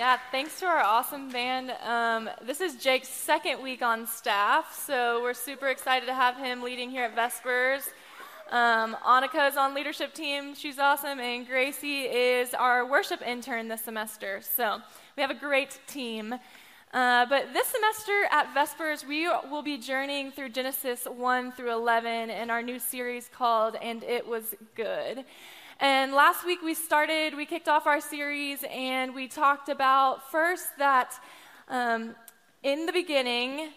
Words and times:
Yeah, 0.00 0.16
thanks 0.30 0.58
to 0.60 0.64
our 0.64 0.78
awesome 0.78 1.28
band. 1.28 1.72
Um, 1.86 2.30
this 2.42 2.62
is 2.62 2.76
Jake's 2.76 3.08
second 3.08 3.62
week 3.62 3.82
on 3.82 4.06
staff, 4.06 4.74
so 4.86 5.20
we're 5.22 5.34
super 5.34 5.68
excited 5.68 6.06
to 6.06 6.14
have 6.14 6.38
him 6.38 6.62
leading 6.62 6.88
here 6.88 7.04
at 7.04 7.14
Vespers. 7.14 7.82
Um, 8.50 8.96
Annika 9.06 9.50
is 9.50 9.58
on 9.58 9.74
leadership 9.74 10.14
team. 10.14 10.54
She's 10.54 10.78
awesome, 10.78 11.20
and 11.20 11.46
Gracie 11.46 12.04
is 12.04 12.54
our 12.54 12.86
worship 12.86 13.20
intern 13.20 13.68
this 13.68 13.82
semester. 13.82 14.40
So 14.40 14.78
we 15.18 15.20
have 15.20 15.30
a 15.30 15.38
great 15.38 15.78
team. 15.86 16.32
Uh, 16.94 17.26
but 17.26 17.52
this 17.52 17.66
semester 17.66 18.22
at 18.30 18.54
Vespers, 18.54 19.06
we 19.06 19.28
will 19.50 19.62
be 19.62 19.76
journeying 19.76 20.32
through 20.32 20.48
Genesis 20.48 21.04
1 21.04 21.52
through 21.52 21.74
11 21.74 22.30
in 22.30 22.48
our 22.48 22.62
new 22.62 22.78
series 22.78 23.28
called 23.28 23.76
And 23.82 24.02
It 24.04 24.26
Was 24.26 24.54
Good. 24.74 25.26
And 25.82 26.12
last 26.12 26.44
week 26.44 26.60
we 26.62 26.74
started, 26.74 27.34
we 27.34 27.46
kicked 27.46 27.66
off 27.66 27.86
our 27.86 28.02
series, 28.02 28.62
and 28.70 29.14
we 29.14 29.26
talked 29.28 29.70
about 29.70 30.30
first 30.30 30.66
that 30.76 31.18
um, 31.70 32.14
in 32.62 32.84
the 32.84 32.92
beginning, 32.92 33.70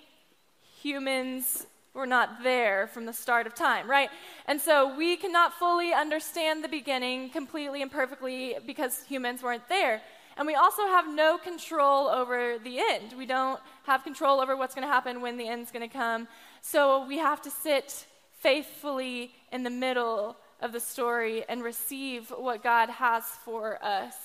humans 0.81 1.66
were 1.93 2.05
not 2.05 2.43
there 2.43 2.88
from 2.88 3.05
the 3.05 3.13
start 3.13 3.48
of 3.48 3.55
time, 3.55 3.89
right? 3.89 4.09
And 4.48 4.59
so 4.59 4.93
we 4.98 5.16
cannot 5.16 5.53
fully 5.53 5.93
understand 5.93 6.62
the 6.62 6.67
beginning 6.67 7.29
completely 7.29 7.81
and 7.81 7.89
perfectly 7.89 8.57
because 8.67 9.04
humans 9.04 9.41
weren't 9.41 9.70
there. 9.70 10.01
And 10.35 10.45
we 10.45 10.55
also 10.55 10.81
have 10.88 11.07
no 11.07 11.38
control 11.38 12.09
over 12.09 12.57
the 12.62 12.79
end. 12.79 13.13
We 13.17 13.26
don't 13.26 13.62
have 13.85 14.04
control 14.04 14.41
over 14.41 14.57
what's 14.57 14.76
going 14.76 14.85
to 14.85 14.93
happen 14.93 15.21
when 15.21 15.38
the 15.38 15.48
end's 15.48 15.71
going 15.71 15.88
to 15.88 15.98
come. 15.98 16.27
So 16.62 17.07
we 17.07 17.20
have 17.20 17.41
to 17.43 17.49
sit 17.49 18.05
faithfully 18.34 19.31
in 19.54 19.63
the 19.63 19.70
middle 19.70 20.35
of 20.63 20.72
the 20.72 20.80
story 20.80 21.44
and 21.48 21.62
receive 21.63 22.30
what 22.30 22.63
God 22.63 22.90
has 22.90 23.23
for 23.44 23.84
us. 23.84 24.16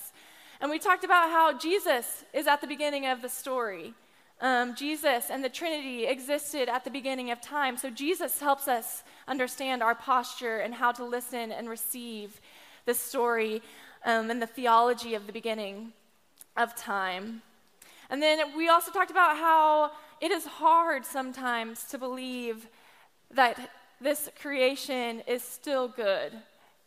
And 0.61 0.71
we 0.71 0.79
talked 0.79 1.03
about 1.03 1.29
how 1.29 1.57
Jesus 1.57 2.23
is 2.33 2.47
at 2.47 2.61
the 2.61 2.67
beginning 2.67 3.05
of 3.05 3.21
the 3.21 3.29
story. 3.29 3.93
Um, 4.41 4.73
Jesus 4.73 5.25
and 5.29 5.43
the 5.43 5.49
Trinity 5.49 6.05
existed 6.05 6.69
at 6.69 6.85
the 6.85 6.89
beginning 6.89 7.29
of 7.29 7.41
time. 7.41 7.77
So 7.77 7.89
Jesus 7.89 8.39
helps 8.39 8.67
us 8.67 9.03
understand 9.27 9.83
our 9.83 9.95
posture 9.95 10.59
and 10.59 10.73
how 10.73 10.93
to 10.93 11.03
listen 11.03 11.51
and 11.51 11.69
receive 11.69 12.39
the 12.85 12.93
story 12.93 13.61
um, 14.05 14.31
and 14.31 14.41
the 14.41 14.47
theology 14.47 15.13
of 15.13 15.27
the 15.27 15.33
beginning 15.33 15.91
of 16.55 16.73
time. 16.75 17.41
And 18.09 18.23
then 18.23 18.55
we 18.55 18.69
also 18.69 18.91
talked 18.91 19.11
about 19.11 19.37
how 19.37 19.91
it 20.21 20.31
is 20.31 20.45
hard 20.45 21.05
sometimes 21.05 21.83
to 21.85 21.97
believe 21.97 22.67
that 23.31 23.69
this 24.01 24.29
creation 24.41 25.21
is 25.27 25.43
still 25.43 25.87
good 25.87 26.33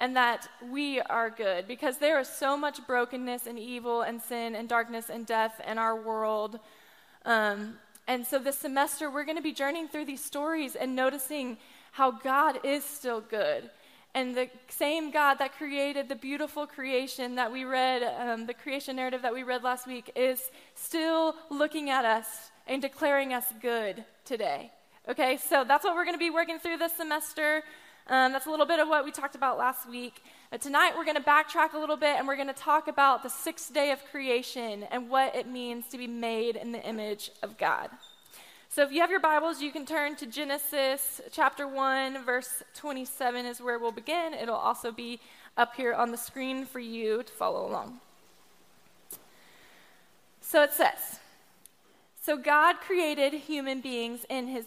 and 0.01 0.17
that 0.17 0.49
we 0.71 1.01
are 1.01 1.31
good 1.31 1.69
because 1.69 1.99
there 1.99 2.19
is 2.19 2.29
so 2.29 2.57
much 2.57 2.85
brokenness 2.87 3.47
and 3.47 3.59
evil 3.59 4.03
and 4.03 4.21
sin 4.21 4.57
and 4.57 4.69
darkness 4.69 5.11
and 5.11 5.27
death 5.27 5.61
in 5.67 5.79
our 5.79 5.95
world. 5.95 6.59
Um, 7.25 7.75
and 8.09 8.27
so 8.27 8.41
this 8.41 8.59
semester, 8.59 9.11
we're 9.11 9.25
going 9.25 9.37
to 9.37 9.43
be 9.43 9.53
journeying 9.53 9.87
through 9.87 10.07
these 10.07 10.25
stories 10.25 10.75
and 10.75 10.97
noticing 10.97 11.57
how 11.93 12.11
God 12.11 12.59
is 12.65 12.85
still 12.85 13.21
good. 13.21 13.71
And 14.15 14.35
the 14.35 14.51
same 14.69 15.11
God 15.11 15.37
that 15.37 15.57
created 15.57 16.09
the 16.09 16.17
beautiful 16.17 16.67
creation 16.67 17.37
that 17.37 17.53
we 17.53 17.65
read, 17.65 18.03
um, 18.03 18.47
the 18.47 18.55
creation 18.55 18.97
narrative 18.97 19.23
that 19.23 19.33
we 19.33 19.43
read 19.43 19.63
last 19.63 19.87
week, 19.87 20.11
is 20.17 20.51
still 20.75 21.37
looking 21.49 21.91
at 21.91 22.05
us 22.05 22.51
and 22.67 22.83
declaring 22.83 23.33
us 23.33 23.45
good 23.61 24.05
today. 24.25 24.73
Okay, 25.09 25.37
so 25.37 25.65
that's 25.65 25.83
what 25.83 25.97
we're 25.97 26.05
going 26.05 26.15
to 26.15 26.19
be 26.19 26.31
working 26.31 26.61
through 26.61 26.77
this 26.77 26.93
semester. 26.93 27.65
Um, 28.07 28.31
that's 28.31 28.47
a 28.47 28.51
little 28.51 28.67
bit 28.67 28.79
of 28.79 28.87
what 28.87 29.05
we 29.05 29.11
talked 29.11 29.35
about 29.35 29.59
last 29.59 29.89
week. 29.89 30.23
Tonight 30.61 30.93
we're 30.97 31.05
going 31.05 31.17
to 31.17 31.23
backtrack 31.23 31.75
a 31.75 31.79
little 31.79 31.97
bit 31.97 32.19
and 32.19 32.29
we're 32.29 32.37
going 32.37 32.47
to 32.47 32.55
talk 32.55 32.87
about 32.87 33.25
the 33.25 33.29
sixth 33.29 33.75
day 33.75 33.91
of 33.91 33.99
creation 34.13 34.85
and 34.93 35.11
what 35.11 35.35
it 35.35 35.49
means 35.49 35.87
to 35.89 35.99
be 35.99 36.07
made 36.07 36.55
in 36.55 36.71
the 36.71 36.81
image 36.87 37.33
of 37.43 37.59
God. 37.59 37.91
So 38.69 38.85
if 38.85 38.93
you 38.93 39.01
have 39.01 39.11
your 39.11 39.19
Bibles, 39.19 39.61
you 39.61 39.73
can 39.73 39.85
turn 39.85 40.15
to 40.17 40.27
Genesis 40.27 41.21
chapter 41.33 41.67
1, 41.67 42.25
verse 42.25 42.63
27 42.77 43.45
is 43.45 43.61
where 43.61 43.81
we'll 43.81 43.91
begin. 43.91 44.35
It'll 44.35 44.55
also 44.55 44.93
be 44.93 45.19
up 45.57 45.75
here 45.75 45.95
on 45.95 46.13
the 46.13 46.17
screen 46.17 46.65
for 46.65 46.79
you 46.79 47.25
to 47.25 47.33
follow 47.33 47.69
along. 47.69 47.99
So 50.41 50.63
it 50.63 50.73
says, 50.73 51.19
So 52.23 52.37
God 52.37 52.77
created 52.77 53.33
human 53.33 53.81
beings 53.81 54.25
in 54.31 54.47
his 54.47 54.67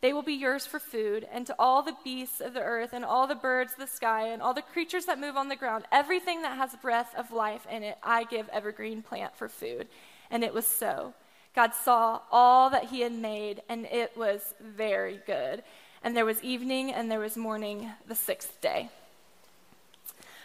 They 0.00 0.12
will 0.12 0.22
be 0.22 0.34
yours 0.34 0.66
for 0.66 0.78
food, 0.78 1.26
and 1.32 1.46
to 1.46 1.54
all 1.58 1.82
the 1.82 1.96
beasts 2.04 2.40
of 2.40 2.52
the 2.54 2.62
earth, 2.62 2.90
and 2.92 3.04
all 3.04 3.26
the 3.26 3.34
birds 3.34 3.72
of 3.72 3.78
the 3.78 3.86
sky, 3.86 4.28
and 4.28 4.42
all 4.42 4.52
the 4.52 4.62
creatures 4.62 5.06
that 5.06 5.18
move 5.18 5.36
on 5.36 5.48
the 5.48 5.56
ground, 5.56 5.84
everything 5.90 6.42
that 6.42 6.58
has 6.58 6.76
breath 6.76 7.14
of 7.16 7.32
life 7.32 7.66
in 7.70 7.82
it, 7.82 7.98
I 8.02 8.24
give 8.24 8.48
evergreen 8.50 9.02
plant 9.02 9.36
for 9.36 9.48
food. 9.48 9.88
And 10.30 10.44
it 10.44 10.52
was 10.52 10.66
so. 10.66 11.14
God 11.54 11.72
saw 11.74 12.20
all 12.30 12.68
that 12.70 12.84
he 12.84 13.00
had 13.00 13.12
made, 13.12 13.62
and 13.68 13.86
it 13.86 14.16
was 14.16 14.54
very 14.60 15.20
good. 15.26 15.62
And 16.04 16.14
there 16.14 16.26
was 16.26 16.42
evening, 16.42 16.92
and 16.92 17.10
there 17.10 17.18
was 17.18 17.36
morning 17.36 17.90
the 18.06 18.14
sixth 18.14 18.60
day. 18.60 18.90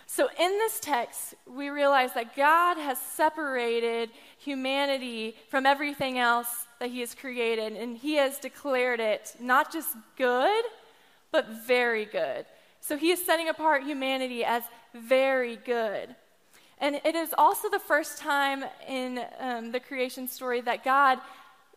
So, 0.07 0.27
in 0.39 0.51
this 0.51 0.79
text, 0.79 1.35
we 1.45 1.69
realize 1.69 2.13
that 2.13 2.35
God 2.35 2.77
has 2.77 2.97
separated 2.99 4.09
humanity 4.37 5.35
from 5.49 5.65
everything 5.65 6.17
else 6.17 6.67
that 6.81 6.89
He 6.89 6.99
has 7.01 7.13
created, 7.13 7.73
and 7.73 7.95
He 7.95 8.15
has 8.15 8.39
declared 8.39 8.99
it 8.99 9.35
not 9.39 9.71
just 9.71 9.95
good, 10.17 10.63
but 11.31 11.47
very 11.65 12.05
good. 12.05 12.45
So, 12.81 12.97
He 12.97 13.11
is 13.11 13.23
setting 13.23 13.47
apart 13.49 13.83
humanity 13.83 14.43
as 14.43 14.63
very 14.93 15.57
good. 15.57 16.15
And 16.79 16.99
it 17.05 17.13
is 17.13 17.35
also 17.37 17.69
the 17.69 17.79
first 17.79 18.17
time 18.17 18.65
in 18.87 19.23
um, 19.39 19.71
the 19.71 19.79
creation 19.79 20.27
story 20.27 20.61
that 20.61 20.83
God 20.83 21.19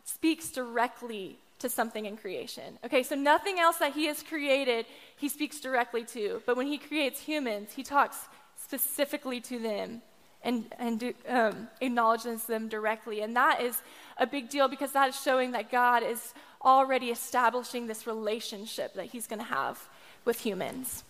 speaks 0.04 0.50
directly 0.50 1.36
to 1.58 1.68
something 1.68 2.06
in 2.06 2.16
creation. 2.16 2.78
Okay, 2.82 3.02
so 3.02 3.14
nothing 3.14 3.60
else 3.60 3.76
that 3.76 3.92
he 3.92 4.06
has 4.06 4.22
created, 4.22 4.86
he 5.18 5.28
speaks 5.28 5.60
directly 5.60 6.04
to. 6.04 6.42
But 6.46 6.56
when 6.56 6.66
he 6.66 6.78
creates 6.78 7.20
humans, 7.20 7.72
he 7.76 7.82
talks 7.82 8.16
specifically 8.56 9.42
to 9.42 9.58
them 9.58 10.00
and, 10.44 10.66
and 10.78 11.14
um, 11.28 11.68
acknowledges 11.80 12.44
them 12.44 12.68
directly. 12.68 13.22
And 13.22 13.34
that 13.34 13.60
is 13.60 13.80
a 14.18 14.26
big 14.26 14.48
deal 14.50 14.68
because 14.68 14.92
that 14.92 15.08
is 15.08 15.20
showing 15.20 15.52
that 15.52 15.70
God 15.70 16.02
is 16.02 16.34
already 16.62 17.10
establishing 17.10 17.86
this 17.86 18.06
relationship 18.06 18.94
that 18.94 19.06
he's 19.06 19.26
going 19.26 19.40
to 19.40 19.46
have 19.46 19.88
with 20.24 20.40
humans. 20.40 21.04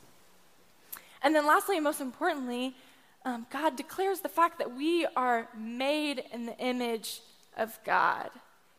And 1.22 1.34
then, 1.34 1.46
lastly, 1.46 1.76
and 1.76 1.84
most 1.84 2.00
importantly, 2.00 2.74
um, 3.24 3.46
God 3.50 3.76
declares 3.76 4.20
the 4.20 4.28
fact 4.28 4.58
that 4.58 4.74
we 4.74 5.06
are 5.16 5.48
made 5.56 6.24
in 6.32 6.46
the 6.46 6.56
image 6.58 7.20
of 7.56 7.78
God. 7.84 8.30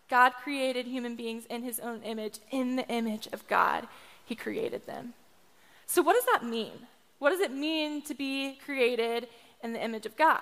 God 0.09 0.33
created 0.43 0.85
human 0.85 1.15
beings 1.15 1.45
in 1.49 1.63
his 1.63 1.79
own 1.79 2.03
image. 2.03 2.39
In 2.51 2.75
the 2.75 2.87
image 2.87 3.27
of 3.33 3.47
God, 3.47 3.87
he 4.23 4.35
created 4.35 4.85
them. 4.85 5.13
So, 5.87 6.01
what 6.01 6.13
does 6.13 6.25
that 6.25 6.47
mean? 6.47 6.87
What 7.17 7.31
does 7.31 7.39
it 7.39 7.51
mean 7.51 8.01
to 8.03 8.13
be 8.13 8.59
created 8.63 9.27
in 9.63 9.73
the 9.73 9.83
image 9.83 10.05
of 10.05 10.15
God? 10.15 10.41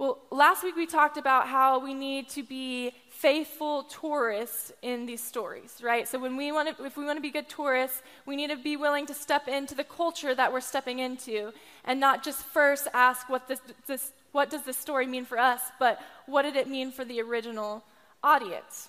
Well, 0.00 0.18
last 0.30 0.64
week 0.64 0.76
we 0.76 0.86
talked 0.86 1.18
about 1.18 1.46
how 1.46 1.78
we 1.78 1.92
need 1.92 2.30
to 2.30 2.42
be 2.42 2.92
faithful 3.10 3.82
tourists 3.82 4.72
in 4.80 5.04
these 5.04 5.22
stories, 5.22 5.78
right? 5.82 6.08
So 6.08 6.18
when 6.18 6.38
we 6.38 6.52
want 6.52 6.74
to, 6.74 6.84
if 6.86 6.96
we 6.96 7.04
want 7.04 7.18
to 7.18 7.20
be 7.20 7.30
good 7.30 7.50
tourists, 7.50 8.00
we 8.24 8.34
need 8.34 8.48
to 8.48 8.56
be 8.56 8.78
willing 8.78 9.04
to 9.08 9.14
step 9.14 9.46
into 9.46 9.74
the 9.74 9.84
culture 9.84 10.34
that 10.34 10.54
we're 10.54 10.62
stepping 10.62 11.00
into, 11.00 11.52
and 11.84 12.00
not 12.00 12.24
just 12.24 12.42
first 12.44 12.88
ask 12.94 13.28
what 13.28 13.46
this, 13.46 13.60
this 13.86 14.12
what 14.32 14.48
does 14.48 14.62
this 14.62 14.78
story 14.78 15.06
mean 15.06 15.26
for 15.26 15.38
us, 15.38 15.60
but 15.78 16.00
what 16.24 16.42
did 16.42 16.56
it 16.56 16.66
mean 16.66 16.92
for 16.92 17.04
the 17.04 17.20
original 17.20 17.84
audience. 18.24 18.88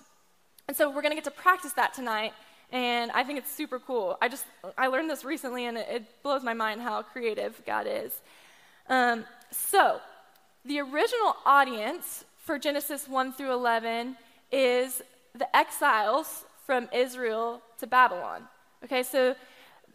And 0.66 0.74
so 0.74 0.88
we're 0.88 1.02
going 1.02 1.10
to 1.10 1.16
get 1.16 1.24
to 1.24 1.30
practice 1.30 1.74
that 1.74 1.92
tonight, 1.92 2.32
and 2.70 3.10
I 3.10 3.22
think 3.22 3.38
it's 3.38 3.52
super 3.52 3.78
cool. 3.78 4.16
I 4.22 4.28
just 4.30 4.46
I 4.78 4.86
learned 4.86 5.10
this 5.10 5.26
recently, 5.26 5.66
and 5.66 5.76
it, 5.76 5.88
it 5.90 6.22
blows 6.22 6.42
my 6.42 6.54
mind 6.54 6.80
how 6.80 7.02
creative 7.02 7.60
God 7.66 7.86
is. 7.86 8.18
Um, 8.88 9.24
so 9.50 10.00
the 10.64 10.80
original 10.80 11.36
audience 11.44 12.24
for 12.38 12.58
Genesis 12.58 13.08
1 13.08 13.32
through 13.32 13.52
11 13.52 14.16
is 14.50 15.02
the 15.34 15.56
exiles 15.56 16.44
from 16.66 16.88
Israel 16.92 17.62
to 17.78 17.86
Babylon. 17.86 18.48
Okay, 18.84 19.02
so 19.02 19.34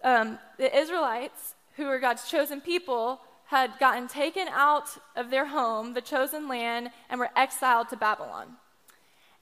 um, 0.03 0.39
the 0.57 0.75
Israelites, 0.75 1.55
who 1.75 1.85
were 1.85 1.99
God's 1.99 2.29
chosen 2.29 2.61
people, 2.61 3.21
had 3.45 3.71
gotten 3.79 4.07
taken 4.07 4.47
out 4.49 4.89
of 5.15 5.29
their 5.29 5.45
home, 5.45 5.93
the 5.93 6.01
chosen 6.01 6.47
land, 6.47 6.89
and 7.09 7.19
were 7.19 7.29
exiled 7.35 7.89
to 7.89 7.95
Babylon. 7.95 8.57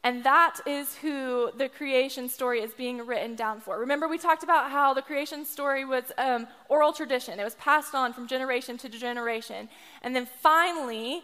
And 0.06 0.24
that 0.24 0.60
is 0.68 0.98
who 0.98 1.50
the 1.58 1.68
creation 1.68 2.30
story 2.30 2.62
is 2.62 2.76
being 2.76 3.08
written 3.08 3.36
down 3.36 3.60
for. 3.60 3.80
Remember, 3.80 4.08
we 4.08 4.20
talked 4.20 4.44
about 4.44 4.70
how 4.70 4.94
the 4.94 5.02
creation 5.02 5.44
story 5.44 5.84
was 5.84 6.04
um, 6.20 6.46
oral 6.70 6.94
tradition, 6.94 7.40
it 7.40 7.44
was 7.44 7.56
passed 7.56 7.96
on 7.96 8.14
from 8.14 8.28
generation 8.28 8.78
to 8.78 8.88
generation. 8.88 9.68
And 10.04 10.16
then 10.16 10.28
finally, 10.44 11.24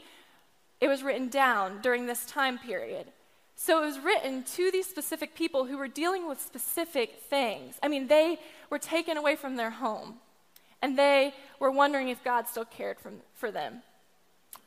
it 0.80 0.88
was 0.88 1.04
written 1.04 1.30
down 1.30 1.80
during 1.82 2.08
this 2.08 2.26
time 2.26 2.58
period. 2.58 3.06
So 3.56 3.84
it 3.84 3.86
was 3.86 4.00
written 4.00 4.44
to 4.56 4.72
these 4.72 4.88
specific 4.88 5.36
people 5.36 5.66
who 5.66 5.78
were 5.78 5.88
dealing 5.88 6.28
with 6.28 6.42
specific 6.42 7.22
things. 7.30 7.76
I 7.84 7.88
mean, 7.88 8.08
they 8.08 8.40
were 8.72 8.80
taken 8.80 9.16
away 9.16 9.36
from 9.36 9.58
their 9.58 9.70
home, 9.70 10.16
and 10.82 10.98
they 10.98 11.36
were 11.60 11.70
wondering 11.70 12.10
if 12.10 12.24
God 12.24 12.48
still 12.48 12.66
cared 12.66 13.00
from, 13.00 13.18
for 13.36 13.52
them. 13.52 13.84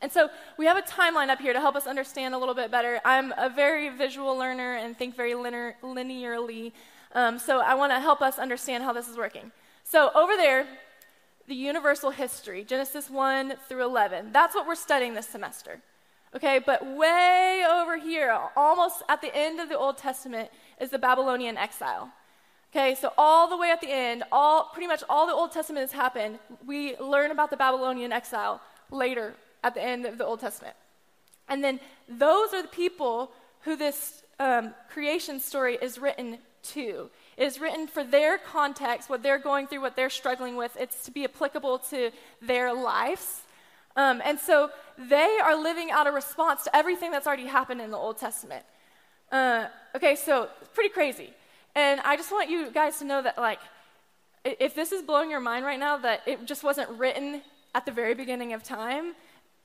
And 0.01 0.11
so 0.11 0.29
we 0.57 0.65
have 0.65 0.77
a 0.77 0.81
timeline 0.81 1.29
up 1.29 1.39
here 1.39 1.53
to 1.53 1.59
help 1.59 1.75
us 1.75 1.87
understand 1.87 2.33
a 2.35 2.37
little 2.37 2.53
bit 2.53 2.69
better. 2.69 2.99
I'm 3.05 3.31
a 3.37 3.49
very 3.49 3.89
visual 3.89 4.35
learner 4.37 4.75
and 4.75 4.97
think 4.97 5.15
very 5.15 5.35
linear, 5.35 5.75
linearly. 5.81 6.73
Um, 7.13 7.39
so 7.39 7.59
I 7.61 7.75
want 7.75 7.91
to 7.91 7.99
help 7.99 8.21
us 8.21 8.37
understand 8.37 8.83
how 8.83 8.93
this 8.93 9.07
is 9.07 9.17
working. 9.17 9.51
So 9.83 10.11
over 10.13 10.35
there, 10.35 10.67
the 11.47 11.55
universal 11.55 12.11
history, 12.11 12.63
Genesis 12.63 13.09
1 13.09 13.53
through 13.69 13.85
11. 13.85 14.31
That's 14.31 14.55
what 14.55 14.67
we're 14.67 14.75
studying 14.75 15.13
this 15.13 15.27
semester. 15.27 15.79
Okay, 16.35 16.59
but 16.59 16.85
way 16.85 17.63
over 17.69 17.97
here, 17.97 18.37
almost 18.57 19.03
at 19.07 19.21
the 19.21 19.33
end 19.33 19.61
of 19.61 19.69
the 19.69 19.77
Old 19.77 19.97
Testament, 19.97 20.49
is 20.81 20.89
the 20.89 20.99
Babylonian 20.99 21.55
exile. 21.55 22.09
Okay, 22.71 22.93
so 22.93 23.13
all 23.17 23.47
the 23.47 23.55
way 23.55 23.71
at 23.71 23.79
the 23.79 23.89
end, 23.89 24.23
all 24.33 24.69
pretty 24.73 24.87
much 24.87 25.01
all 25.09 25.25
the 25.27 25.33
Old 25.33 25.53
Testament 25.53 25.83
has 25.83 25.93
happened. 25.93 26.39
We 26.65 26.97
learn 26.97 27.31
about 27.31 27.51
the 27.51 27.57
Babylonian 27.57 28.11
exile 28.11 28.59
later 28.91 29.35
at 29.65 29.73
the 29.73 29.83
end 29.83 30.05
of 30.05 30.19
the 30.19 30.25
Old 30.25 30.39
Testament. 30.39 30.75
And 31.49 31.63
then 31.63 31.79
those 32.07 32.53
are 32.53 32.61
the 32.61 32.67
people 32.67 33.31
who 33.61 33.75
this 33.75 34.21
um, 34.39 34.75
creation 34.89 35.39
story 35.39 35.77
is 35.81 35.97
written 35.97 36.37
to. 36.73 37.09
It 37.35 37.43
is 37.43 37.59
written 37.59 37.87
for 37.87 38.03
their 38.03 38.37
context, 38.37 39.09
what 39.09 39.23
they're 39.23 39.39
going 39.39 39.65
through, 39.65 39.81
what 39.81 39.95
they're 39.95 40.11
struggling 40.11 40.55
with. 40.55 40.77
It's 40.79 41.03
to 41.05 41.11
be 41.11 41.23
applicable 41.23 41.79
to 41.89 42.11
their 42.41 42.73
lives. 42.73 43.41
Um, 43.95 44.21
and 44.23 44.39
so 44.39 44.69
they 44.97 45.39
are 45.43 45.55
living 45.59 45.89
out 45.89 46.05
a 46.05 46.11
response 46.11 46.63
to 46.65 46.75
everything 46.75 47.09
that's 47.09 47.25
already 47.25 47.47
happened 47.47 47.81
in 47.81 47.89
the 47.89 47.97
Old 47.97 48.17
Testament. 48.19 48.63
Uh, 49.31 49.65
okay, 49.95 50.15
so 50.15 50.49
it's 50.61 50.69
pretty 50.73 50.93
crazy. 50.93 51.33
And 51.73 52.01
I 52.01 52.17
just 52.17 52.31
want 52.31 52.51
you 52.51 52.69
guys 52.69 52.99
to 52.99 53.05
know 53.05 53.21
that, 53.23 53.37
like, 53.37 53.59
if 54.43 54.75
this 54.75 54.91
is 54.91 55.01
blowing 55.01 55.31
your 55.31 55.39
mind 55.39 55.65
right 55.65 55.79
now, 55.79 55.97
that 55.97 56.21
it 56.27 56.45
just 56.45 56.63
wasn't 56.63 56.89
written 56.91 57.41
at 57.73 57.85
the 57.85 57.91
very 57.91 58.13
beginning 58.13 58.53
of 58.53 58.63
time, 58.63 59.15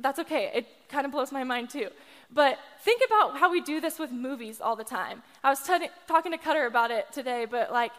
that's 0.01 0.19
okay. 0.21 0.51
It 0.55 0.67
kind 0.89 1.07
of 1.07 1.13
blows 1.13 1.33
my 1.33 1.45
mind 1.45 1.71
too. 1.71 1.89
But 2.33 2.59
think 2.83 3.03
about 3.07 3.39
how 3.39 3.51
we 3.51 3.61
do 3.61 3.81
this 3.81 3.99
with 3.99 4.13
movies 4.13 4.61
all 4.61 4.77
the 4.77 4.85
time. 4.85 5.23
I 5.43 5.51
was 5.51 5.61
t- 5.63 5.89
talking 6.07 6.33
to 6.33 6.39
Cutter 6.39 6.67
about 6.67 6.91
it 6.91 7.13
today, 7.13 7.45
but 7.45 7.73
like, 7.73 7.93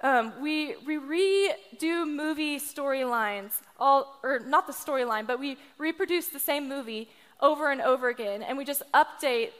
um, 0.00 0.32
we, 0.40 0.76
we 0.86 0.96
redo 0.96 2.06
movie 2.06 2.60
storylines, 2.60 3.60
all, 3.80 4.18
or 4.22 4.38
not 4.38 4.66
the 4.66 4.72
storyline, 4.72 5.26
but 5.26 5.40
we 5.40 5.56
reproduce 5.76 6.28
the 6.28 6.38
same 6.38 6.68
movie 6.68 7.08
over 7.40 7.70
and 7.70 7.80
over 7.80 8.08
again, 8.08 8.42
and 8.42 8.56
we 8.56 8.64
just 8.64 8.82
update 8.94 9.50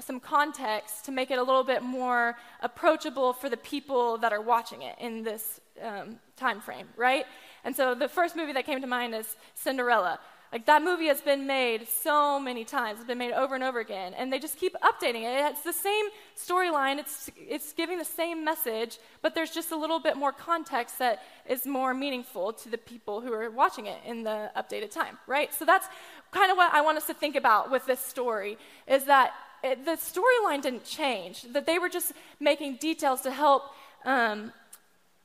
some 0.00 0.20
context 0.20 1.04
to 1.04 1.12
make 1.12 1.30
it 1.30 1.38
a 1.38 1.42
little 1.42 1.64
bit 1.64 1.82
more 1.82 2.36
approachable 2.60 3.32
for 3.32 3.48
the 3.48 3.56
people 3.56 4.18
that 4.18 4.32
are 4.32 4.40
watching 4.40 4.82
it 4.82 4.96
in 5.00 5.22
this 5.22 5.60
um, 5.82 6.18
time 6.36 6.60
frame, 6.60 6.88
right? 6.96 7.24
And 7.64 7.74
so 7.74 7.94
the 7.94 8.08
first 8.08 8.36
movie 8.36 8.52
that 8.52 8.66
came 8.66 8.80
to 8.80 8.86
mind 8.86 9.14
is 9.14 9.36
Cinderella. 9.54 10.18
Like 10.56 10.64
that 10.64 10.82
movie 10.82 11.08
has 11.08 11.20
been 11.20 11.46
made 11.46 11.86
so 11.86 12.40
many 12.40 12.64
times. 12.64 12.98
It's 12.98 13.06
been 13.06 13.18
made 13.18 13.34
over 13.34 13.54
and 13.54 13.62
over 13.62 13.78
again, 13.78 14.14
and 14.14 14.32
they 14.32 14.38
just 14.38 14.56
keep 14.56 14.74
updating 14.80 15.24
it. 15.24 15.52
It's 15.52 15.60
the 15.60 15.70
same 15.70 16.06
storyline. 16.34 16.98
It's 16.98 17.30
it's 17.36 17.74
giving 17.74 17.98
the 17.98 18.06
same 18.06 18.42
message, 18.42 18.96
but 19.20 19.34
there's 19.34 19.50
just 19.50 19.70
a 19.70 19.76
little 19.76 20.00
bit 20.00 20.16
more 20.16 20.32
context 20.32 20.98
that 20.98 21.22
is 21.46 21.66
more 21.66 21.92
meaningful 21.92 22.54
to 22.54 22.70
the 22.70 22.78
people 22.78 23.20
who 23.20 23.34
are 23.34 23.50
watching 23.50 23.84
it 23.84 23.98
in 24.06 24.22
the 24.22 24.50
updated 24.56 24.90
time, 24.90 25.18
right? 25.26 25.52
So 25.52 25.66
that's 25.66 25.88
kind 26.30 26.50
of 26.50 26.56
what 26.56 26.72
I 26.72 26.80
want 26.80 26.96
us 26.96 27.06
to 27.08 27.12
think 27.12 27.36
about 27.36 27.70
with 27.70 27.84
this 27.84 28.00
story 28.00 28.56
is 28.86 29.04
that 29.04 29.34
it, 29.62 29.84
the 29.84 29.98
storyline 29.98 30.62
didn't 30.62 30.84
change. 30.84 31.42
That 31.52 31.66
they 31.66 31.78
were 31.78 31.90
just 31.90 32.14
making 32.40 32.76
details 32.76 33.20
to 33.20 33.30
help 33.30 33.74
um, 34.06 34.54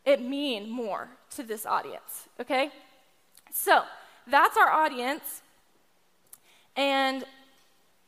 it 0.03 0.21
mean 0.21 0.69
more 0.69 1.07
to 1.37 1.43
this 1.43 1.65
audience. 1.65 2.27
Okay, 2.37 2.69
so 3.53 3.83
that's 4.27 4.57
our 4.57 4.69
audience. 4.69 5.41
And 6.75 7.23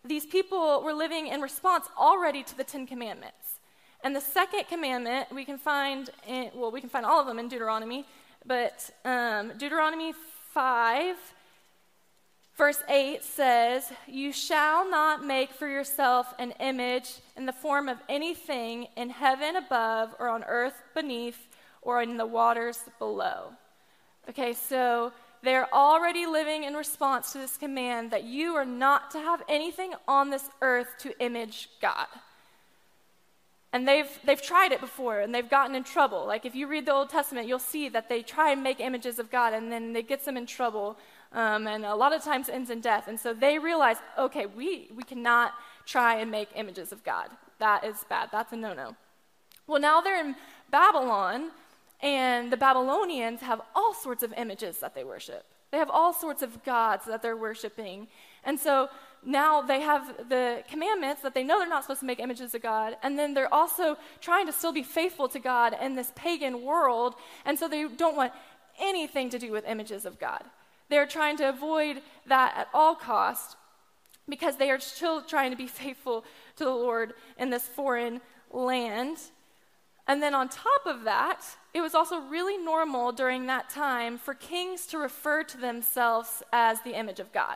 these 0.06 0.26
people 0.26 0.82
were 0.84 0.94
living 0.94 1.28
in 1.28 1.42
response 1.42 1.88
already 1.98 2.44
to 2.44 2.58
the 2.58 2.64
Ten 2.64 2.86
Commandments. 2.86 3.60
And 4.04 4.16
the 4.16 4.22
second 4.22 4.68
commandment 4.68 5.32
we 5.32 5.46
can 5.46 5.58
find, 5.58 6.10
in, 6.28 6.52
well, 6.54 6.72
we 6.72 6.82
can 6.82 6.90
find 6.90 7.06
all 7.06 7.22
of 7.22 7.28
them 7.28 7.40
in 7.40 7.48
Deuteronomy, 7.48 8.06
but 8.46 8.90
um, 9.06 9.54
Deuteronomy 9.58 10.14
5, 10.54 11.16
verse 12.58 12.84
8 12.90 13.24
says, 13.24 13.94
You 14.06 14.34
shall 14.34 14.90
not 14.90 15.24
make 15.26 15.52
for 15.52 15.70
yourself 15.70 16.34
an 16.38 16.52
image 16.60 17.12
in 17.38 17.46
the 17.46 17.54
form 17.54 17.88
of 17.88 17.98
anything 18.10 18.88
in 18.98 19.10
heaven 19.10 19.56
above, 19.56 20.14
or 20.20 20.28
on 20.28 20.44
earth 20.44 20.84
beneath, 20.94 21.48
or 21.82 22.02
in 22.02 22.18
the 22.18 22.26
waters 22.26 22.80
below. 23.00 23.54
Okay, 24.30 24.52
so 24.52 25.14
they're 25.44 25.74
already 25.74 26.26
living 26.26 26.64
in 26.64 26.74
response 26.74 27.34
to 27.34 27.38
this 27.38 27.58
command 27.58 28.12
that 28.12 28.24
you 28.24 28.56
are 28.56 28.66
not 28.66 29.12
to 29.12 29.20
have 29.20 29.44
anything 29.50 29.94
on 30.08 30.30
this 30.30 30.50
earth 30.62 30.88
to 31.00 31.18
image 31.20 31.70
God. 31.82 32.08
And 33.74 33.88
they've, 33.88 34.08
they've 34.24 34.42
tried 34.42 34.72
it 34.72 34.80
before 34.80 35.20
and 35.20 35.34
they've 35.34 35.50
gotten 35.50 35.76
in 35.76 35.84
trouble. 35.84 36.26
Like 36.26 36.46
if 36.46 36.56
you 36.56 36.68
read 36.68 36.86
the 36.86 36.94
Old 36.94 37.10
Testament, 37.10 37.48
you'll 37.48 37.60
see 37.60 37.90
that 37.90 38.08
they 38.08 38.22
try 38.22 38.52
and 38.52 38.64
make 38.64 38.80
images 38.80 39.20
of 39.20 39.30
God 39.32 39.54
and 39.54 39.72
then 39.72 39.96
it 39.96 40.08
gets 40.08 40.26
them 40.26 40.38
in 40.38 40.46
trouble. 40.46 40.98
Um, 41.34 41.68
and 41.68 41.84
a 41.84 41.96
lot 41.96 42.14
of 42.14 42.24
times 42.24 42.48
ends 42.48 42.70
in 42.70 42.80
death. 42.80 43.08
And 43.08 43.20
so 43.20 43.34
they 43.34 43.58
realize, 43.58 43.98
okay, 44.18 44.46
we, 44.46 44.90
we 44.96 45.04
cannot 45.04 45.54
try 45.86 46.20
and 46.20 46.30
make 46.30 46.50
images 46.56 46.92
of 46.92 47.04
God. 47.04 47.30
That 47.60 47.84
is 47.84 48.06
bad. 48.08 48.30
That's 48.32 48.54
a 48.54 48.56
no 48.56 48.74
no. 48.74 48.96
Well, 49.68 49.82
now 49.82 50.02
they're 50.02 50.20
in 50.20 50.36
Babylon 50.70 51.52
and 52.04 52.52
the 52.52 52.58
Babylonians 52.58 53.40
have 53.40 53.62
all 53.74 53.94
sorts 53.94 54.24
of 54.24 54.34
images 54.34 54.78
that 54.80 54.94
they 54.94 55.06
worship. 55.06 55.46
They 55.72 55.78
have 55.78 55.90
all 55.90 56.14
sorts 56.14 56.44
of 56.44 56.64
gods 56.66 57.06
that 57.06 57.22
they're 57.22 57.38
worshiping. 57.38 58.08
And 58.44 58.60
so 58.60 58.90
now 59.26 59.62
they 59.62 59.80
have 59.80 60.30
the 60.30 60.64
commandments 60.70 61.22
that 61.22 61.34
they 61.34 61.46
know 61.46 61.60
they're 61.60 61.70
not 61.70 61.84
supposed 61.84 62.02
to 62.02 62.06
make 62.06 62.20
images 62.20 62.54
of 62.54 62.62
God. 62.62 62.98
And 63.02 63.18
then 63.18 63.34
they're 63.34 63.52
also 63.52 63.98
trying 64.20 64.46
to 64.48 64.52
still 64.52 64.74
be 64.74 64.84
faithful 64.84 65.30
to 65.30 65.40
God 65.40 65.76
in 65.82 65.96
this 65.96 66.12
pagan 66.14 66.62
world. 66.62 67.16
And 67.46 67.58
so 67.58 67.70
they 67.70 67.88
don't 67.88 68.18
want 68.18 68.34
anything 68.80 69.30
to 69.30 69.40
do 69.40 69.52
with 69.54 69.66
images 69.66 70.06
of 70.06 70.20
God. 70.20 70.44
They're 70.90 71.08
trying 71.08 71.38
to 71.38 71.48
avoid 71.48 72.02
that 72.28 72.54
at 72.58 72.68
all 72.74 72.96
cost 72.96 73.56
because 74.28 74.58
they 74.58 74.70
are 74.72 74.80
still 74.80 75.22
trying 75.22 75.52
to 75.52 75.58
be 75.58 75.68
faithful 75.84 76.26
to 76.58 76.66
the 76.66 76.70
Lord 76.70 77.14
in 77.40 77.50
this 77.50 77.66
foreign 77.66 78.20
land. 78.52 79.18
And 80.08 80.22
then 80.22 80.36
on 80.36 80.50
top 80.50 80.86
of 80.86 81.04
that, 81.06 81.42
it 81.74 81.82
was 81.82 81.96
also 81.96 82.20
really 82.22 82.58
normal 82.58 83.12
during 83.12 83.48
that 83.48 83.70
time 83.70 84.18
for 84.18 84.34
kings 84.34 84.86
to 84.88 84.98
refer 84.98 85.44
to 85.44 85.58
themselves 85.58 86.44
as 86.52 86.82
the 86.82 86.98
image 86.98 87.20
of 87.20 87.32
God. 87.32 87.56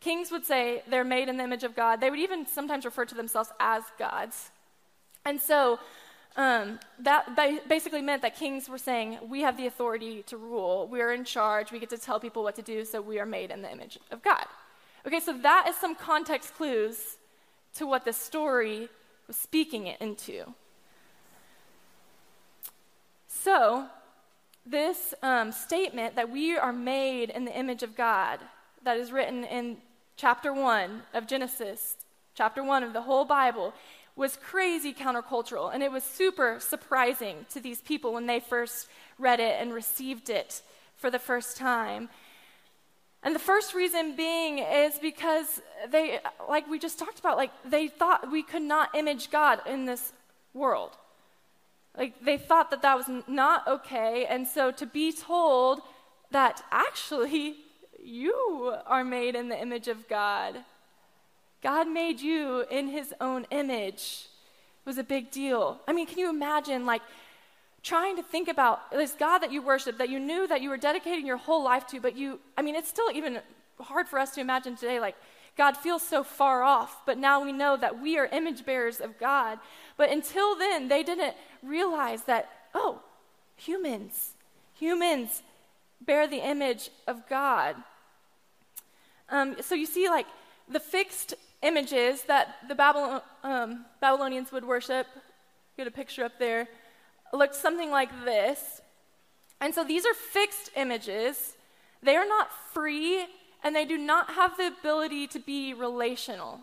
Kings 0.00 0.30
would 0.30 0.44
say 0.44 0.82
they're 0.88 1.02
made 1.02 1.28
in 1.28 1.36
the 1.36 1.44
image 1.44 1.64
of 1.64 1.74
God. 1.74 2.00
They 2.00 2.10
would 2.10 2.20
even 2.20 2.46
sometimes 2.46 2.84
refer 2.84 3.04
to 3.06 3.14
themselves 3.14 3.50
as 3.58 3.82
gods. 3.98 4.50
And 5.24 5.40
so 5.40 5.80
um, 6.36 6.78
that 7.00 7.36
basically 7.68 8.02
meant 8.02 8.22
that 8.22 8.36
kings 8.36 8.68
were 8.68 8.78
saying, 8.78 9.18
We 9.28 9.42
have 9.42 9.56
the 9.56 9.66
authority 9.66 10.22
to 10.24 10.36
rule. 10.36 10.88
We 10.88 11.00
are 11.00 11.12
in 11.12 11.24
charge. 11.24 11.72
We 11.72 11.78
get 11.78 11.90
to 11.90 11.98
tell 11.98 12.20
people 12.20 12.42
what 12.42 12.56
to 12.56 12.62
do, 12.62 12.84
so 12.84 13.00
we 13.00 13.18
are 13.18 13.26
made 13.26 13.50
in 13.50 13.62
the 13.62 13.70
image 13.70 13.98
of 14.10 14.22
God. 14.22 14.44
Okay, 15.06 15.20
so 15.20 15.36
that 15.38 15.66
is 15.68 15.76
some 15.76 15.94
context 15.94 16.54
clues 16.54 17.18
to 17.74 17.86
what 17.86 18.04
this 18.04 18.16
story 18.16 18.88
was 19.26 19.36
speaking 19.36 19.86
it 19.86 20.00
into. 20.00 20.54
So, 23.44 23.84
this 24.64 25.12
um, 25.22 25.52
statement 25.52 26.16
that 26.16 26.30
we 26.30 26.56
are 26.56 26.72
made 26.72 27.28
in 27.28 27.44
the 27.44 27.54
image 27.54 27.82
of 27.82 27.94
God, 27.94 28.40
that 28.84 28.96
is 28.96 29.12
written 29.12 29.44
in 29.44 29.76
chapter 30.16 30.50
1 30.50 31.02
of 31.12 31.26
Genesis, 31.26 31.96
chapter 32.34 32.64
1 32.64 32.82
of 32.82 32.94
the 32.94 33.02
whole 33.02 33.26
Bible, 33.26 33.74
was 34.16 34.38
crazy 34.38 34.94
countercultural. 34.94 35.70
And 35.74 35.82
it 35.82 35.92
was 35.92 36.04
super 36.04 36.56
surprising 36.58 37.44
to 37.50 37.60
these 37.60 37.82
people 37.82 38.14
when 38.14 38.26
they 38.26 38.40
first 38.40 38.88
read 39.18 39.40
it 39.40 39.60
and 39.60 39.74
received 39.74 40.30
it 40.30 40.62
for 40.96 41.10
the 41.10 41.18
first 41.18 41.58
time. 41.58 42.08
And 43.22 43.34
the 43.34 43.40
first 43.40 43.74
reason 43.74 44.16
being 44.16 44.58
is 44.60 44.98
because 44.98 45.60
they, 45.90 46.18
like 46.48 46.66
we 46.66 46.78
just 46.78 46.98
talked 46.98 47.18
about, 47.18 47.36
like 47.36 47.50
they 47.62 47.88
thought 47.88 48.32
we 48.32 48.42
could 48.42 48.62
not 48.62 48.94
image 48.94 49.30
God 49.30 49.60
in 49.66 49.84
this 49.84 50.14
world. 50.54 50.96
Like 51.96 52.24
they 52.24 52.36
thought 52.36 52.70
that 52.70 52.82
that 52.82 52.96
was 52.96 53.08
not 53.28 53.66
okay. 53.68 54.26
And 54.26 54.46
so 54.46 54.70
to 54.72 54.86
be 54.86 55.12
told 55.12 55.80
that 56.30 56.62
actually 56.70 57.56
you 58.02 58.74
are 58.86 59.04
made 59.04 59.34
in 59.34 59.48
the 59.48 59.60
image 59.60 59.88
of 59.88 60.08
God, 60.08 60.56
God 61.64 61.88
made 61.88 62.20
you 62.20 62.66
in 62.70 62.88
his 62.88 63.14
own 63.20 63.46
image. 63.50 64.26
was 64.84 64.98
a 64.98 65.02
big 65.02 65.30
deal. 65.30 65.80
I 65.88 65.94
mean, 65.94 66.06
can 66.06 66.18
you 66.18 66.28
imagine, 66.28 66.84
like, 66.84 67.00
trying 67.82 68.16
to 68.16 68.22
think 68.22 68.48
about 68.48 68.90
this 68.90 69.12
God 69.12 69.38
that 69.38 69.50
you 69.50 69.62
worship, 69.62 69.96
that 69.96 70.10
you 70.10 70.20
knew 70.20 70.46
that 70.46 70.60
you 70.60 70.68
were 70.68 70.76
dedicating 70.76 71.26
your 71.26 71.38
whole 71.38 71.64
life 71.64 71.86
to, 71.86 72.00
but 72.00 72.16
you, 72.16 72.38
I 72.58 72.62
mean, 72.62 72.74
it's 72.74 72.90
still 72.90 73.10
even 73.14 73.40
hard 73.80 74.08
for 74.08 74.18
us 74.18 74.34
to 74.34 74.42
imagine 74.42 74.76
today, 74.76 75.00
like, 75.00 75.16
God 75.56 75.76
feels 75.76 76.02
so 76.02 76.24
far 76.24 76.62
off, 76.62 77.06
but 77.06 77.16
now 77.16 77.42
we 77.42 77.52
know 77.52 77.76
that 77.76 78.00
we 78.00 78.18
are 78.18 78.26
image 78.26 78.64
bearers 78.66 79.00
of 79.00 79.18
God. 79.18 79.58
But 79.96 80.10
until 80.10 80.56
then, 80.56 80.88
they 80.88 81.02
didn't 81.02 81.34
realize 81.62 82.22
that, 82.24 82.50
oh, 82.74 83.00
humans, 83.56 84.34
humans 84.74 85.42
bear 86.00 86.26
the 86.26 86.44
image 86.46 86.90
of 87.06 87.28
God. 87.28 87.76
Um, 89.28 89.56
so 89.60 89.74
you 89.74 89.86
see, 89.86 90.08
like, 90.08 90.26
the 90.68 90.80
fixed 90.80 91.34
images 91.62 92.22
that 92.24 92.56
the 92.68 92.74
Babylon, 92.74 93.22
um, 93.42 93.84
Babylonians 94.00 94.50
would 94.50 94.64
worship, 94.64 95.06
get 95.76 95.86
a 95.86 95.90
picture 95.90 96.24
up 96.24 96.38
there, 96.38 96.68
looked 97.32 97.54
something 97.54 97.90
like 97.90 98.10
this. 98.24 98.80
And 99.60 99.74
so 99.74 99.84
these 99.84 100.04
are 100.04 100.14
fixed 100.14 100.70
images. 100.76 101.54
They 102.02 102.16
are 102.16 102.26
not 102.26 102.48
free 102.72 103.26
and 103.64 103.74
they 103.74 103.86
do 103.86 103.96
not 103.96 104.34
have 104.34 104.56
the 104.58 104.66
ability 104.66 105.26
to 105.28 105.38
be 105.38 105.72
relational. 105.72 106.60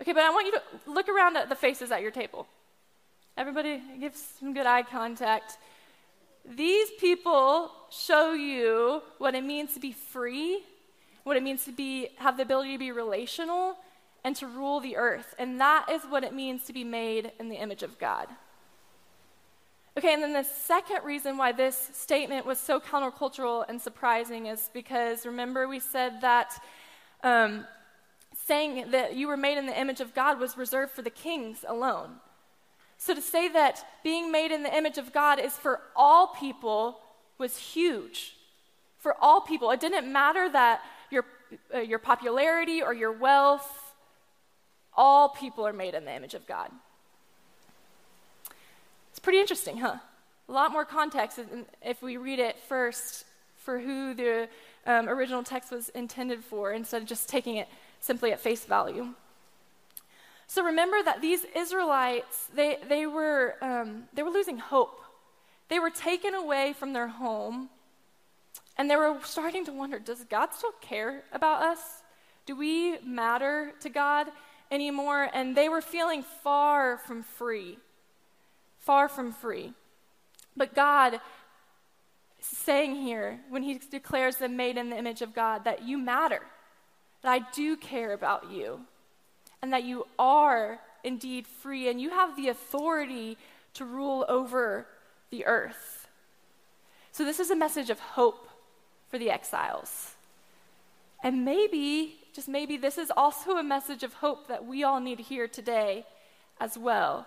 Okay, 0.00 0.12
but 0.12 0.22
I 0.22 0.30
want 0.30 0.46
you 0.46 0.52
to 0.52 0.62
look 0.90 1.08
around 1.08 1.36
at 1.36 1.48
the 1.48 1.54
faces 1.54 1.92
at 1.92 2.00
your 2.00 2.10
table. 2.10 2.46
Everybody 3.36 3.80
give 4.00 4.16
some 4.16 4.54
good 4.54 4.66
eye 4.66 4.82
contact. 4.82 5.58
These 6.48 6.88
people 6.98 7.70
show 7.90 8.32
you 8.32 9.02
what 9.18 9.34
it 9.34 9.44
means 9.44 9.74
to 9.74 9.80
be 9.80 9.92
free, 9.92 10.62
what 11.24 11.36
it 11.36 11.42
means 11.42 11.64
to 11.66 11.72
be 11.72 12.08
have 12.16 12.38
the 12.38 12.42
ability 12.42 12.72
to 12.72 12.78
be 12.78 12.90
relational 12.90 13.76
and 14.24 14.34
to 14.36 14.46
rule 14.46 14.80
the 14.80 14.96
earth. 14.96 15.34
And 15.38 15.60
that 15.60 15.88
is 15.90 16.02
what 16.04 16.24
it 16.24 16.32
means 16.32 16.64
to 16.64 16.72
be 16.72 16.84
made 16.84 17.32
in 17.38 17.48
the 17.48 17.56
image 17.56 17.82
of 17.82 17.98
God. 17.98 18.28
Okay, 19.98 20.14
and 20.14 20.22
then 20.22 20.32
the 20.32 20.44
second 20.44 21.04
reason 21.04 21.36
why 21.36 21.50
this 21.50 21.90
statement 21.92 22.46
was 22.46 22.60
so 22.60 22.78
countercultural 22.78 23.64
and 23.68 23.82
surprising 23.82 24.46
is 24.46 24.70
because 24.72 25.26
remember 25.26 25.66
we 25.66 25.80
said 25.80 26.20
that 26.20 26.52
um, 27.24 27.66
saying 28.46 28.92
that 28.92 29.16
you 29.16 29.26
were 29.26 29.36
made 29.36 29.58
in 29.58 29.66
the 29.66 29.76
image 29.76 30.00
of 30.00 30.14
God 30.14 30.38
was 30.38 30.56
reserved 30.56 30.92
for 30.92 31.02
the 31.02 31.10
kings 31.10 31.64
alone. 31.66 32.10
So 32.96 33.12
to 33.12 33.20
say 33.20 33.48
that 33.48 33.84
being 34.04 34.30
made 34.30 34.52
in 34.52 34.62
the 34.62 34.72
image 34.72 34.98
of 34.98 35.12
God 35.12 35.40
is 35.40 35.54
for 35.54 35.80
all 35.96 36.28
people 36.28 37.00
was 37.38 37.56
huge. 37.56 38.36
For 38.98 39.16
all 39.20 39.40
people. 39.40 39.72
It 39.72 39.80
didn't 39.80 40.12
matter 40.12 40.48
that 40.48 40.80
your, 41.10 41.24
uh, 41.74 41.80
your 41.80 41.98
popularity 41.98 42.82
or 42.82 42.94
your 42.94 43.10
wealth, 43.10 43.68
all 44.96 45.30
people 45.30 45.66
are 45.66 45.72
made 45.72 45.94
in 45.94 46.04
the 46.04 46.14
image 46.14 46.34
of 46.34 46.46
God. 46.46 46.70
It's 49.18 49.24
pretty 49.24 49.40
interesting, 49.40 49.78
huh? 49.78 49.96
A 50.48 50.52
lot 50.52 50.70
more 50.70 50.84
context 50.84 51.40
if 51.82 52.00
we 52.02 52.16
read 52.16 52.38
it 52.38 52.56
first 52.56 53.24
for 53.56 53.80
who 53.80 54.14
the 54.14 54.48
um, 54.86 55.08
original 55.08 55.42
text 55.42 55.72
was 55.72 55.88
intended 55.88 56.44
for 56.44 56.70
instead 56.70 57.02
of 57.02 57.08
just 57.08 57.28
taking 57.28 57.56
it 57.56 57.66
simply 57.98 58.30
at 58.30 58.38
face 58.38 58.64
value. 58.64 59.08
So 60.46 60.62
remember 60.62 61.02
that 61.02 61.20
these 61.20 61.44
Israelites, 61.56 62.46
they, 62.54 62.78
they, 62.88 63.06
were, 63.06 63.56
um, 63.60 64.04
they 64.14 64.22
were 64.22 64.30
losing 64.30 64.56
hope. 64.56 65.00
They 65.66 65.80
were 65.80 65.90
taken 65.90 66.34
away 66.34 66.72
from 66.72 66.92
their 66.92 67.08
home, 67.08 67.70
and 68.76 68.88
they 68.88 68.94
were 68.94 69.18
starting 69.24 69.64
to 69.64 69.72
wonder 69.72 69.98
does 69.98 70.22
God 70.22 70.54
still 70.54 70.74
care 70.80 71.24
about 71.32 71.62
us? 71.62 71.80
Do 72.46 72.54
we 72.54 73.00
matter 73.00 73.72
to 73.80 73.88
God 73.88 74.28
anymore? 74.70 75.28
And 75.34 75.56
they 75.56 75.68
were 75.68 75.80
feeling 75.80 76.22
far 76.22 76.98
from 76.98 77.24
free 77.24 77.78
far 78.88 79.06
from 79.06 79.32
free. 79.32 79.74
But 80.56 80.74
God 80.74 81.20
saying 82.40 82.94
here, 82.94 83.38
when 83.50 83.62
He 83.62 83.78
declares 83.90 84.36
them 84.36 84.56
made 84.56 84.78
in 84.78 84.88
the 84.88 84.96
image 84.96 85.20
of 85.20 85.34
God, 85.34 85.64
that 85.64 85.82
you 85.82 85.98
matter, 85.98 86.40
that 87.20 87.30
I 87.30 87.40
do 87.52 87.76
care 87.76 88.14
about 88.14 88.50
you, 88.50 88.80
and 89.60 89.74
that 89.74 89.84
you 89.84 90.06
are 90.18 90.80
indeed 91.04 91.46
free, 91.46 91.90
and 91.90 92.00
you 92.00 92.08
have 92.08 92.34
the 92.34 92.48
authority 92.48 93.36
to 93.74 93.84
rule 93.84 94.24
over 94.26 94.86
the 95.28 95.44
earth. 95.44 96.08
So, 97.12 97.26
this 97.26 97.40
is 97.40 97.50
a 97.50 97.56
message 97.56 97.90
of 97.90 98.00
hope 98.00 98.48
for 99.10 99.18
the 99.18 99.28
exiles. 99.28 100.14
And 101.22 101.44
maybe, 101.44 102.20
just 102.32 102.48
maybe, 102.48 102.78
this 102.78 102.96
is 102.96 103.12
also 103.14 103.58
a 103.58 103.62
message 103.62 104.02
of 104.02 104.14
hope 104.14 104.48
that 104.48 104.64
we 104.64 104.82
all 104.82 104.98
need 104.98 105.18
to 105.18 105.22
hear 105.22 105.46
today 105.46 106.06
as 106.58 106.78
well. 106.78 107.26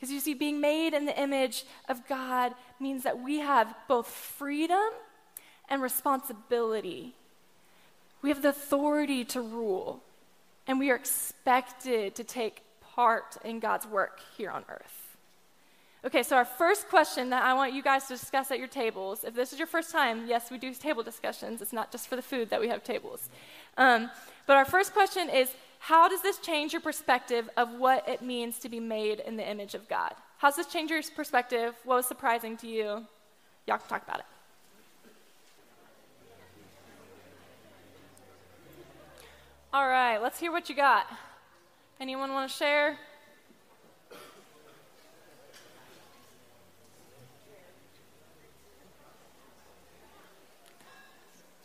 Because 0.00 0.12
you 0.12 0.20
see, 0.20 0.32
being 0.32 0.62
made 0.62 0.94
in 0.94 1.04
the 1.04 1.20
image 1.20 1.64
of 1.86 2.08
God 2.08 2.54
means 2.80 3.02
that 3.02 3.20
we 3.20 3.40
have 3.40 3.74
both 3.86 4.06
freedom 4.06 4.88
and 5.68 5.82
responsibility. 5.82 7.12
We 8.22 8.30
have 8.30 8.40
the 8.40 8.48
authority 8.48 9.26
to 9.26 9.42
rule, 9.42 10.00
and 10.66 10.78
we 10.78 10.90
are 10.90 10.94
expected 10.94 12.14
to 12.14 12.24
take 12.24 12.62
part 12.80 13.36
in 13.44 13.60
God's 13.60 13.86
work 13.86 14.20
here 14.38 14.50
on 14.50 14.64
earth. 14.70 15.00
Okay, 16.02 16.22
so 16.22 16.34
our 16.34 16.46
first 16.46 16.88
question 16.88 17.28
that 17.28 17.42
I 17.42 17.52
want 17.52 17.74
you 17.74 17.82
guys 17.82 18.04
to 18.04 18.14
discuss 18.14 18.50
at 18.50 18.58
your 18.58 18.68
tables, 18.68 19.22
if 19.22 19.34
this 19.34 19.52
is 19.52 19.58
your 19.58 19.68
first 19.68 19.92
time, 19.92 20.26
yes, 20.26 20.50
we 20.50 20.56
do 20.56 20.72
table 20.72 21.02
discussions. 21.02 21.60
It's 21.60 21.74
not 21.74 21.92
just 21.92 22.08
for 22.08 22.16
the 22.16 22.22
food 22.22 22.48
that 22.48 22.60
we 22.60 22.68
have 22.68 22.82
tables. 22.82 23.28
Um, 23.76 24.10
but 24.46 24.56
our 24.56 24.64
first 24.64 24.94
question 24.94 25.28
is 25.28 25.50
how 25.82 26.08
does 26.08 26.20
this 26.20 26.38
change 26.38 26.74
your 26.74 26.82
perspective 26.82 27.48
of 27.56 27.72
what 27.72 28.06
it 28.06 28.20
means 28.20 28.58
to 28.58 28.68
be 28.68 28.78
made 28.78 29.18
in 29.20 29.36
the 29.36 29.50
image 29.50 29.74
of 29.74 29.88
God? 29.88 30.12
How 30.36 30.48
does 30.48 30.56
this 30.56 30.66
change 30.66 30.90
your 30.90 31.02
perspective? 31.16 31.74
What 31.84 31.96
was 31.96 32.06
surprising 32.06 32.58
to 32.58 32.68
you? 32.68 33.06
Y'all 33.66 33.78
can 33.78 33.88
talk 33.88 34.02
about 34.02 34.18
it. 34.18 34.26
All 39.72 39.88
right, 39.88 40.18
let's 40.18 40.38
hear 40.38 40.52
what 40.52 40.68
you 40.68 40.74
got. 40.74 41.06
Anyone 41.98 42.30
want 42.32 42.50
to 42.50 42.56
share? 42.56 42.98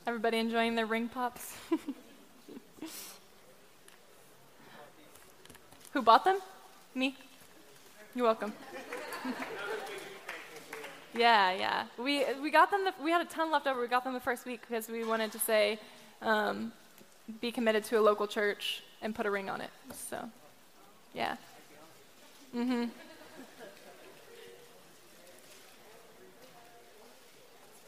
Everybody 0.08 0.38
enjoying 0.38 0.76
their 0.76 0.86
ring 0.86 1.10
pops? 1.10 1.54
Who 5.96 6.02
bought 6.02 6.26
them? 6.26 6.40
Me? 6.94 7.16
You're 8.16 8.26
welcome. 8.26 8.52
yeah, 11.16 11.54
yeah. 11.54 11.86
We, 11.98 12.26
we 12.44 12.52
got 12.52 12.70
them, 12.70 12.84
the, 12.84 12.94
we 13.02 13.12
had 13.12 13.22
a 13.22 13.30
ton 13.30 13.50
left 13.50 13.66
over. 13.66 13.80
We 13.80 13.88
got 13.88 14.04
them 14.04 14.14
the 14.14 14.20
first 14.20 14.46
week 14.46 14.60
because 14.68 14.90
we 14.90 15.06
wanted 15.06 15.32
to 15.32 15.40
say, 15.40 15.80
um, 16.22 16.74
be 17.40 17.50
committed 17.50 17.86
to 17.86 17.98
a 17.98 18.02
local 18.02 18.28
church 18.28 18.84
and 19.02 19.16
put 19.16 19.26
a 19.26 19.32
ring 19.32 19.50
on 19.50 19.62
it. 19.62 19.70
So, 19.94 20.30
yeah. 21.14 21.38
Hmm. 22.52 22.88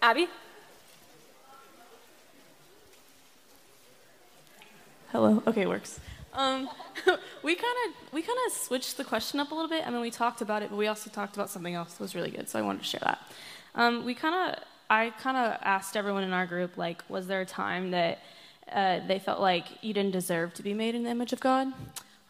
Abby? 0.02 0.30
Hello. 5.12 5.44
Okay, 5.46 5.66
works. 5.66 6.00
Um, 6.34 6.70
we 7.44 7.56
kind 7.56 7.76
of 7.88 8.14
we 8.14 8.22
kind 8.22 8.38
of 8.48 8.54
switched 8.54 8.98
the 8.98 9.04
question 9.04 9.40
up 9.40 9.52
a 9.52 9.56
little 9.56 9.70
bit. 9.70 9.86
I 9.86 9.90
mean, 9.90 10.02
we 10.02 10.12
talked 10.12 10.42
about 10.42 10.62
it, 10.62 10.70
but 10.70 10.78
we 10.78 10.88
also 10.88 11.10
talked 11.10 11.36
about 11.36 11.50
something 11.50 11.74
else 11.74 11.94
that 11.94 12.02
was 12.02 12.16
really 12.16 12.32
good. 12.32 12.50
So 12.50 12.60
I 12.60 12.62
wanted 12.62 12.80
to 12.80 12.86
share 12.86 13.02
that. 13.04 13.20
Um, 13.76 14.06
we 14.06 14.14
kind 14.14 14.54
of 14.54 14.64
I 14.90 15.12
kind 15.20 15.38
of 15.38 15.58
asked 15.62 15.98
everyone 15.98 16.24
in 16.24 16.34
our 16.34 16.46
group 16.46 16.78
like, 16.78 17.04
was 17.10 17.28
there 17.28 17.42
a 17.42 17.46
time 17.46 17.92
that 17.92 18.20
uh, 18.72 19.00
they 19.08 19.20
felt 19.20 19.40
like 19.40 19.66
you 19.82 19.94
didn't 19.94 20.12
deserve 20.12 20.54
to 20.56 20.64
be 20.64 20.74
made 20.74 20.96
in 20.96 21.04
the 21.04 21.10
image 21.10 21.34
of 21.34 21.40
God? 21.40 21.74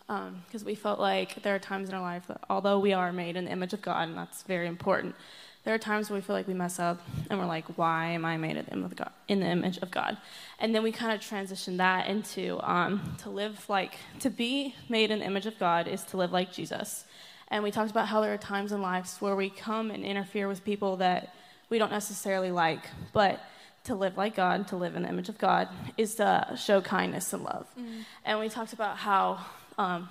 Because 0.08 0.62
um, 0.62 0.66
we 0.66 0.74
felt 0.74 1.00
like 1.00 1.44
there 1.44 1.54
are 1.54 1.60
times 1.60 1.90
in 1.90 1.96
our 1.96 2.02
life 2.02 2.28
that 2.28 2.42
although 2.50 2.80
we 2.80 2.94
are 2.94 3.12
made 3.12 3.36
in 3.36 3.46
the 3.46 3.52
image 3.52 3.74
of 3.74 3.82
God, 3.82 4.08
and 4.08 4.18
that's 4.18 4.44
very 4.44 4.68
important, 4.68 5.16
there 5.64 5.74
are 5.74 5.78
times 5.78 6.10
where 6.10 6.16
we 6.16 6.22
feel 6.22 6.36
like 6.36 6.48
we 6.48 6.54
mess 6.54 6.80
up 6.80 7.02
and 7.30 7.38
we're 7.40 7.46
like, 7.46 7.78
why 7.78 8.08
am 8.08 8.24
I 8.24 8.38
made 8.38 8.56
in 8.56 8.66
the 8.66 9.48
image 9.48 9.78
of 9.80 9.92
God? 9.92 10.18
And 10.60 10.74
then 10.74 10.82
we 10.82 10.92
kind 10.92 11.12
of 11.12 11.20
transition 11.20 11.78
that 11.78 12.08
into 12.08 12.60
um, 12.64 13.16
to 13.24 13.30
live 13.30 13.68
like, 13.68 13.96
to 14.20 14.30
be 14.30 14.76
made 14.88 15.12
in 15.12 15.20
the 15.20 15.26
image 15.26 15.46
of 15.46 15.60
God 15.60 15.88
is 15.88 16.04
to 16.06 16.18
live 16.18 16.32
like 16.32 16.54
Jesus. 16.54 17.04
And 17.50 17.64
we 17.64 17.72
talked 17.72 17.92
about 17.92 18.08
how 18.08 18.22
there 18.22 18.34
are 18.34 18.38
times 18.38 18.72
in 18.72 18.82
lives 18.82 19.18
where 19.20 19.36
we 19.36 19.50
come 19.50 19.92
and 19.92 20.06
interfere 20.06 20.48
with 20.48 20.64
people 20.64 20.98
that 20.98 21.34
we 21.70 21.80
don't 21.80 21.92
necessarily 21.92 22.52
like, 22.52 22.82
but 23.12 23.42
to 23.86 23.96
live 23.96 24.18
like 24.18 24.36
God, 24.36 24.68
to 24.70 24.76
live 24.76 24.96
in 24.96 25.04
the 25.04 25.10
image 25.10 25.30
of 25.30 25.38
God, 25.38 25.70
is 25.98 26.16
to 26.16 26.56
show 26.58 26.82
kindness 26.82 27.34
and 27.34 27.44
love. 27.44 27.68
Mm-hmm. 27.80 28.02
And 28.26 28.40
we 28.40 28.50
talked 28.50 28.74
about 28.74 28.98
how 28.98 29.40
um, 29.78 30.10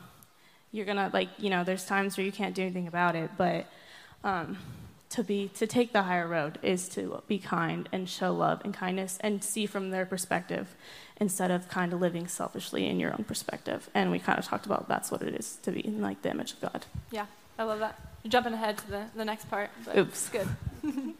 you're 0.72 0.86
gonna, 0.86 1.10
like, 1.12 1.28
you 1.38 1.50
know, 1.50 1.64
there's 1.64 1.84
times 1.84 2.16
where 2.16 2.24
you 2.24 2.32
can't 2.32 2.54
do 2.54 2.62
anything 2.62 2.88
about 2.88 3.16
it, 3.16 3.30
but 3.36 3.66
um, 4.24 4.58
to 5.10 5.22
be 5.22 5.48
to 5.54 5.66
take 5.66 5.92
the 5.92 6.02
higher 6.02 6.26
road 6.26 6.58
is 6.62 6.88
to 6.90 7.22
be 7.28 7.38
kind 7.38 7.88
and 7.92 8.08
show 8.08 8.32
love 8.32 8.60
and 8.64 8.74
kindness 8.74 9.18
and 9.20 9.42
see 9.42 9.66
from 9.66 9.90
their 9.90 10.04
perspective 10.04 10.74
instead 11.18 11.50
of 11.50 11.68
kind 11.68 11.92
of 11.92 12.00
living 12.00 12.26
selfishly 12.26 12.86
in 12.86 12.98
your 12.98 13.12
own 13.12 13.24
perspective. 13.24 13.88
And 13.94 14.10
we 14.10 14.18
kind 14.18 14.38
of 14.38 14.44
talked 14.44 14.66
about 14.66 14.88
that's 14.88 15.10
what 15.10 15.22
it 15.22 15.34
is 15.34 15.58
to 15.62 15.70
be 15.70 15.80
in 15.80 16.02
like 16.02 16.22
the 16.22 16.30
image 16.30 16.52
of 16.52 16.60
God. 16.60 16.86
Yeah, 17.10 17.26
I 17.58 17.64
love 17.64 17.78
that. 17.78 17.98
You're 18.22 18.30
jumping 18.30 18.52
ahead 18.52 18.78
to 18.78 18.90
the, 18.90 19.06
the 19.14 19.24
next 19.24 19.48
part. 19.48 19.70
But 19.84 19.96
Oops. 19.96 20.28
Good. 20.28 20.48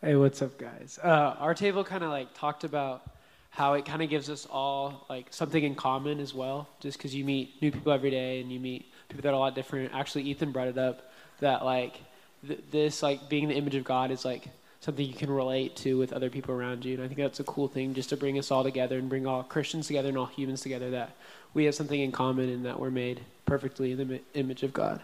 Hey, 0.00 0.14
what's 0.14 0.40
up, 0.42 0.56
guys? 0.58 0.96
Uh, 1.02 1.34
our 1.40 1.54
table 1.54 1.82
kind 1.82 2.04
of 2.04 2.10
like 2.10 2.32
talked 2.32 2.62
about 2.62 3.02
how 3.58 3.74
it 3.74 3.84
kind 3.84 4.00
of 4.00 4.08
gives 4.08 4.30
us 4.30 4.46
all 4.48 5.04
like 5.10 5.26
something 5.30 5.64
in 5.64 5.74
common 5.74 6.20
as 6.20 6.32
well. 6.32 6.68
Just 6.78 6.96
because 6.96 7.12
you 7.12 7.24
meet 7.24 7.60
new 7.60 7.72
people 7.72 7.90
every 7.90 8.10
day 8.10 8.40
and 8.40 8.52
you 8.52 8.60
meet 8.60 8.86
people 9.08 9.20
that 9.22 9.30
are 9.30 9.34
a 9.34 9.38
lot 9.38 9.56
different. 9.56 9.92
Actually, 9.92 10.22
Ethan 10.30 10.52
brought 10.52 10.68
it 10.68 10.78
up 10.78 11.10
that 11.40 11.64
like 11.64 12.00
th- 12.46 12.60
this 12.70 13.02
like 13.02 13.28
being 13.28 13.48
the 13.48 13.54
image 13.54 13.74
of 13.74 13.82
God 13.82 14.12
is 14.12 14.24
like 14.24 14.46
something 14.78 15.04
you 15.04 15.12
can 15.12 15.28
relate 15.28 15.74
to 15.74 15.98
with 15.98 16.12
other 16.12 16.30
people 16.30 16.54
around 16.54 16.84
you. 16.84 16.94
And 16.94 17.02
I 17.02 17.08
think 17.08 17.18
that's 17.18 17.40
a 17.40 17.44
cool 17.44 17.66
thing 17.66 17.94
just 17.94 18.10
to 18.10 18.16
bring 18.16 18.38
us 18.38 18.52
all 18.52 18.62
together 18.62 18.96
and 18.96 19.08
bring 19.08 19.26
all 19.26 19.42
Christians 19.42 19.88
together 19.88 20.08
and 20.08 20.16
all 20.16 20.26
humans 20.26 20.60
together 20.60 20.90
that 20.92 21.16
we 21.52 21.64
have 21.64 21.74
something 21.74 22.00
in 22.00 22.12
common 22.12 22.48
and 22.48 22.64
that 22.64 22.78
we're 22.78 22.92
made 22.92 23.22
perfectly 23.44 23.90
in 23.90 23.98
the 23.98 24.20
image 24.34 24.62
of 24.62 24.72
God. 24.72 25.00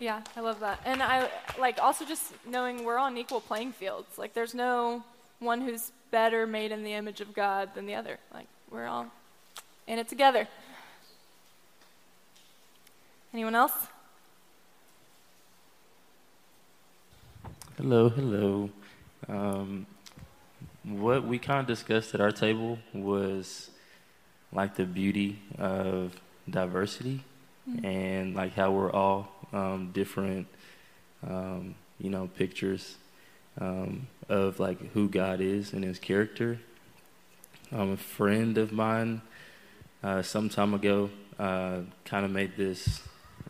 Yeah, 0.00 0.22
I 0.34 0.40
love 0.40 0.58
that. 0.58 0.80
And 0.84 1.04
I 1.04 1.30
like 1.56 1.78
also 1.80 2.04
just 2.04 2.32
knowing 2.44 2.84
we're 2.84 2.98
on 2.98 3.16
equal 3.16 3.40
playing 3.40 3.72
fields. 3.72 4.18
Like 4.18 4.34
there's 4.34 4.54
no 4.54 5.04
one 5.38 5.60
who's 5.60 5.92
better 6.10 6.46
made 6.46 6.72
in 6.72 6.82
the 6.82 6.92
image 6.92 7.20
of 7.20 7.34
God 7.34 7.74
than 7.74 7.86
the 7.86 7.94
other. 7.94 8.18
Like 8.32 8.46
we're 8.70 8.86
all 8.86 9.06
in 9.86 9.98
it 9.98 10.08
together. 10.08 10.48
Anyone 13.32 13.54
else? 13.54 13.74
Hello, 17.76 18.08
hello. 18.08 18.70
Um, 19.28 19.86
what 20.82 21.26
we 21.26 21.38
kind 21.38 21.60
of 21.60 21.66
discussed 21.66 22.14
at 22.14 22.20
our 22.20 22.32
table 22.32 22.78
was 22.94 23.70
like 24.52 24.76
the 24.76 24.86
beauty 24.86 25.40
of 25.58 26.18
diversity 26.48 27.24
and 27.82 28.34
like 28.34 28.54
how 28.54 28.70
we're 28.70 28.92
all 28.92 29.28
um, 29.52 29.90
different, 29.92 30.46
um, 31.28 31.74
you 31.98 32.08
know, 32.08 32.30
pictures 32.36 32.96
um, 33.60 34.08
of 34.28 34.60
like 34.60 34.92
who 34.92 35.08
God 35.08 35.40
is 35.40 35.72
and 35.72 35.84
His 35.84 35.98
character. 35.98 36.58
Um, 37.72 37.92
a 37.92 37.96
friend 37.96 38.58
of 38.58 38.72
mine, 38.72 39.22
uh, 40.02 40.22
some 40.22 40.48
time 40.48 40.74
ago, 40.74 41.10
uh, 41.38 41.80
kind 42.04 42.24
of 42.24 42.30
made 42.30 42.56
this 42.56 43.02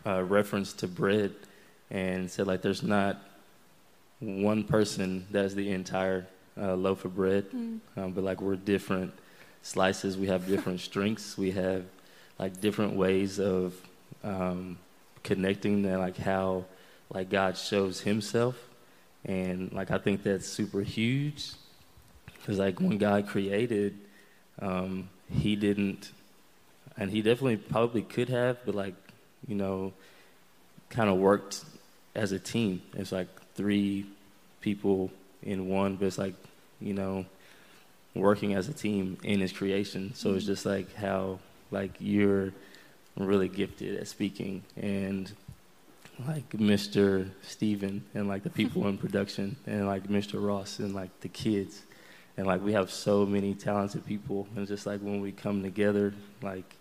uh, 0.07 0.23
reference 0.23 0.73
to 0.75 0.89
bread 0.89 1.35
and 1.91 2.31
said 2.31 2.47
like, 2.47 2.63
"There's 2.63 2.83
not 2.83 3.21
one 4.21 4.65
person 4.65 5.27
that's 5.31 5.55
the 5.55 5.71
entire 5.71 6.27
uh, 6.61 6.75
loaf 6.75 7.05
of 7.05 7.15
bread, 7.15 7.47
um, 7.53 8.13
but 8.13 8.25
like 8.25 8.41
we're 8.41 8.57
different 8.57 9.13
slices. 9.63 10.17
We 10.17 10.29
have 10.29 10.47
different 10.47 10.81
strengths. 10.91 11.37
We 11.37 11.51
have 11.53 11.85
like 12.39 12.61
different 12.61 12.95
ways 12.95 13.39
of 13.39 13.75
um, 14.25 14.79
connecting 15.23 15.85
and 15.85 15.99
like 15.99 16.17
how 16.17 16.65
like 17.13 17.31
God 17.31 17.57
shows 17.57 18.01
Himself, 18.01 18.57
and 19.27 19.73
like 19.73 19.91
I 19.91 19.99
think 19.99 20.23
that's 20.23 20.47
super 20.47 20.81
huge 20.81 21.53
because 22.39 22.59
like 22.59 22.81
when 22.81 22.97
God 22.97 23.27
created, 23.27 23.99
um, 24.61 25.11
He 25.31 25.57
didn't, 25.57 26.13
and 26.97 27.11
He 27.11 27.23
definitely 27.23 27.57
probably 27.57 28.03
could 28.03 28.29
have, 28.29 28.59
but 28.65 28.75
like 28.75 28.95
you 29.47 29.57
know, 29.57 29.93
kind 30.89 31.11
of 31.11 31.19
worked 31.19 31.65
as 32.15 32.33
a 32.33 32.39
team. 32.39 32.83
It's 32.95 33.13
like 33.13 33.29
three 33.55 34.07
people 34.61 35.11
in 35.43 35.69
one, 35.69 35.97
but 35.97 36.07
it's 36.07 36.19
like 36.19 36.35
you 36.81 36.95
know, 36.95 37.27
working 38.15 38.55
as 38.55 38.69
a 38.69 38.73
team 38.73 39.19
in 39.25 39.41
His 39.41 39.53
creation. 39.53 40.15
So 40.15 40.35
it's 40.35 40.47
just 40.47 40.65
like 40.65 40.95
how 40.95 41.41
like 41.73 41.91
you're 41.99 42.53
really 43.17 43.49
gifted 43.49 43.97
at 43.97 44.07
speaking 44.07 44.63
and 44.77 45.33
like 46.27 46.49
Mr. 46.51 47.29
Steven 47.43 48.05
and 48.15 48.29
like 48.29 48.43
the 48.43 48.51
people 48.51 48.87
in 48.89 48.97
production 49.05 49.57
and 49.67 49.87
like 49.87 50.05
Mr. 50.09 50.45
Ross 50.45 50.79
and 50.79 50.95
like 50.95 51.21
the 51.21 51.29
kids. 51.29 51.83
And 52.39 52.47
like 52.47 52.63
we 52.63 52.73
have 52.73 52.91
so 52.91 53.25
many 53.27 53.55
talented 53.55 54.05
people 54.07 54.47
and 54.57 54.67
just 54.67 54.87
like 54.87 55.01
when 55.01 55.21
we 55.21 55.33
come 55.33 55.63
together, 55.63 56.15
like 56.43 56.77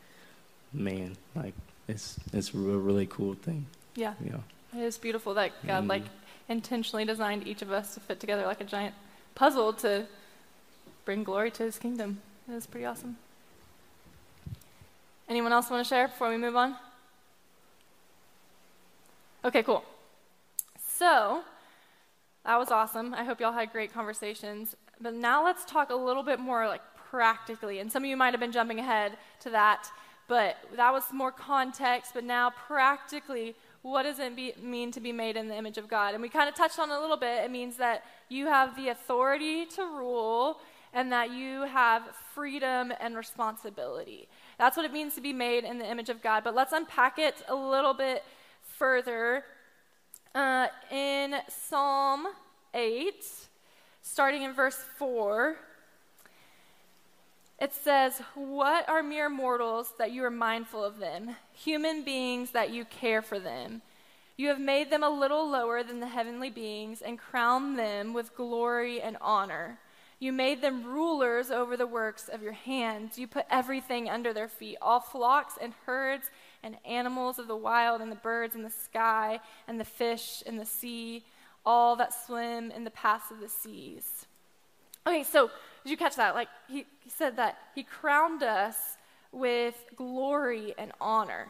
man, 0.74 1.16
like 1.36 1.54
it's 1.88 2.18
it's 2.34 2.54
a 2.54 2.58
really 2.58 3.06
cool 3.08 3.34
thing. 3.36 3.66
Yeah. 3.96 4.14
Know. 4.20 4.44
It 4.74 4.82
is 4.84 4.98
beautiful 4.98 5.34
that 5.36 5.52
God 5.66 5.86
Mm. 5.86 5.90
like 5.90 6.04
intentionally 6.50 7.06
designed 7.06 7.48
each 7.48 7.62
of 7.62 7.72
us 7.72 7.94
to 7.96 8.00
fit 8.00 8.20
together 8.20 8.46
like 8.46 8.62
a 8.62 8.66
giant 8.66 8.94
puzzle 9.34 9.74
to 9.74 10.06
bring 11.06 11.24
glory 11.24 11.52
to 11.52 11.64
his 11.64 11.78
kingdom. 11.80 12.20
It 12.50 12.54
is 12.54 12.68
pretty 12.68 12.86
awesome. 12.86 13.18
Anyone 15.28 15.54
else 15.54 15.70
want 15.72 15.84
to 15.86 15.90
share 15.90 16.08
before 16.08 16.30
we 16.30 16.38
move 16.38 16.56
on? 16.56 16.76
Okay, 19.46 19.62
cool. 19.62 19.84
So, 20.80 21.44
that 22.46 22.58
was 22.58 22.72
awesome. 22.72 23.14
I 23.14 23.24
hope 23.24 23.40
y'all 23.40 23.52
had 23.52 23.72
great 23.72 23.94
conversations. 23.94 24.76
But 25.00 25.14
now 25.14 25.46
let's 25.46 25.64
talk 25.66 25.92
a 25.92 25.96
little 25.96 26.24
bit 26.24 26.40
more 26.40 26.68
like 26.68 26.82
practically. 27.12 27.78
And 27.78 27.92
some 27.92 28.04
of 28.04 28.10
you 28.10 28.18
might 28.18 28.34
have 28.34 28.40
been 28.40 28.52
jumping 28.52 28.80
ahead 28.80 29.18
to 29.42 29.52
that, 29.52 29.88
but 30.28 30.58
that 30.76 30.92
was 30.92 31.04
more 31.14 31.32
context. 31.32 32.16
But 32.16 32.24
now, 32.24 32.50
practically, 32.50 33.54
what 33.84 34.02
does 34.02 34.18
it 34.18 34.36
be, 34.36 34.54
mean 34.60 34.92
to 34.94 35.00
be 35.00 35.12
made 35.12 35.38
in 35.38 35.48
the 35.48 35.56
image 35.56 35.78
of 35.78 35.88
God? 35.88 36.16
And 36.16 36.24
we 36.24 36.30
kind 36.30 36.50
of 36.50 36.56
touched 36.56 36.80
on 36.80 36.90
it 36.90 36.96
a 36.96 37.00
little 37.00 37.16
bit. 37.16 37.44
It 37.44 37.52
means 37.52 37.78
that 37.78 38.04
you 38.30 38.48
have 38.48 38.76
the 38.76 38.90
authority 38.90 39.68
to 39.76 39.84
rule 39.84 40.58
and 40.92 41.12
that 41.12 41.30
you 41.30 41.66
have 41.66 42.02
freedom 42.34 42.92
and 43.00 43.16
responsibility. 43.16 44.28
That's 44.58 44.76
what 44.76 44.88
it 44.88 44.94
means 44.94 45.14
to 45.16 45.22
be 45.22 45.34
made 45.34 45.66
in 45.66 45.78
the 45.78 45.88
image 45.88 46.10
of 46.10 46.24
God. 46.24 46.44
But 46.44 46.56
let's 46.56 46.74
unpack 46.74 47.20
it 47.20 47.44
a 47.48 47.54
little 47.54 47.94
bit 47.94 48.24
further. 48.78 49.44
Uh, 50.34 50.68
in 50.92 51.36
Psalm 51.48 52.28
8, 52.74 53.26
starting 54.02 54.44
in 54.44 54.54
verse 54.54 54.84
4, 54.98 55.56
it 57.60 57.74
says, 57.74 58.22
What 58.36 58.88
are 58.90 59.02
mere 59.02 59.30
mortals 59.30 59.94
that 59.98 60.12
you 60.12 60.24
are 60.26 60.32
mindful 60.32 60.84
of 60.84 61.00
them? 61.00 61.36
Human 61.54 62.04
beings 62.04 62.52
that 62.52 62.72
you 62.72 62.84
care 62.86 63.22
for 63.22 63.40
them. 63.40 63.82
You 64.38 64.50
have 64.50 64.60
made 64.60 64.90
them 64.90 65.04
a 65.04 65.10
little 65.10 65.50
lower 65.50 65.82
than 65.82 66.02
the 66.02 66.08
heavenly 66.08 66.50
beings 66.50 67.02
and 67.02 67.18
crowned 67.18 67.80
them 67.80 68.14
with 68.14 68.36
glory 68.36 69.00
and 69.02 69.16
honor. 69.22 69.80
You 70.20 70.34
made 70.34 70.62
them 70.62 70.84
rulers 70.84 71.52
over 71.52 71.78
the 71.78 71.88
works 71.88 72.28
of 72.28 72.42
your 72.42 72.54
hands. 72.54 73.18
You 73.18 73.28
put 73.28 73.46
everything 73.50 74.10
under 74.10 74.34
their 74.34 74.48
feet 74.50 74.78
all 74.82 75.00
flocks 75.00 75.54
and 75.62 75.74
herds 75.86 76.30
and 76.66 76.76
animals 76.84 77.38
of 77.38 77.48
the 77.48 77.56
wild 77.56 78.02
and 78.02 78.12
the 78.12 78.16
birds 78.18 78.56
in 78.56 78.64
the 78.64 78.70
sky 78.70 79.40
and 79.68 79.80
the 79.80 79.86
fish 79.86 80.42
in 80.46 80.58
the 80.58 80.66
sea, 80.66 81.24
all 81.64 81.96
that 81.96 82.12
swim 82.26 82.72
in 82.72 82.84
the 82.84 82.90
paths 82.90 83.30
of 83.30 83.40
the 83.40 83.48
seas. 83.48 84.26
Okay, 85.08 85.24
so 85.24 85.52
did 85.84 85.92
you 85.92 85.98
catch 85.98 86.16
that? 86.16 86.34
Like 86.34 86.50
he, 86.68 86.86
he 87.04 87.10
said 87.10 87.38
that 87.38 87.60
he 87.76 87.84
crowned 87.84 88.42
us 88.42 88.98
with 89.32 89.76
glory 89.96 90.74
and 90.78 90.92
honor. 91.00 91.48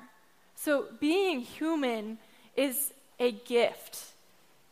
So 0.55 0.87
being 0.99 1.39
human 1.39 2.17
is 2.57 2.93
a 3.17 3.31
gift. 3.31 4.13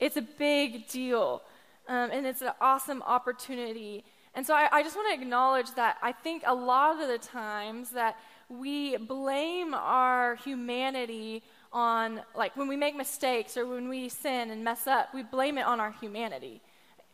It's 0.01 0.17
a 0.17 0.21
big 0.21 0.89
deal. 0.89 1.41
Um, 1.88 2.12
and 2.12 2.25
it's 2.25 2.41
an 2.41 2.51
awesome 2.60 3.01
opportunity. 3.03 4.03
And 4.36 4.45
so 4.45 4.53
I, 4.53 4.67
I 4.71 4.84
just 4.84 4.95
want 4.95 5.15
to 5.15 5.21
acknowledge 5.21 5.73
that 5.75 5.97
I 6.01 6.12
think 6.12 6.43
a 6.45 6.56
lot 6.56 7.01
of 7.01 7.08
the 7.08 7.17
times 7.17 7.91
that 7.91 8.17
we 8.60 8.98
blame 8.98 9.74
our 9.74 10.36
humanity 10.36 11.44
on, 11.72 12.22
like 12.36 12.56
when 12.56 12.68
we 12.68 12.76
make 12.76 12.96
mistakes 12.96 13.58
or 13.58 13.66
when 13.66 13.89
we 13.89 14.10
sin 14.10 14.52
and 14.52 14.63
mess 14.63 14.88
up, 14.88 15.13
we 15.13 15.24
blame 15.24 15.58
it 15.58 15.66
on 15.66 15.80
our 15.80 15.92
humanity. 16.00 16.62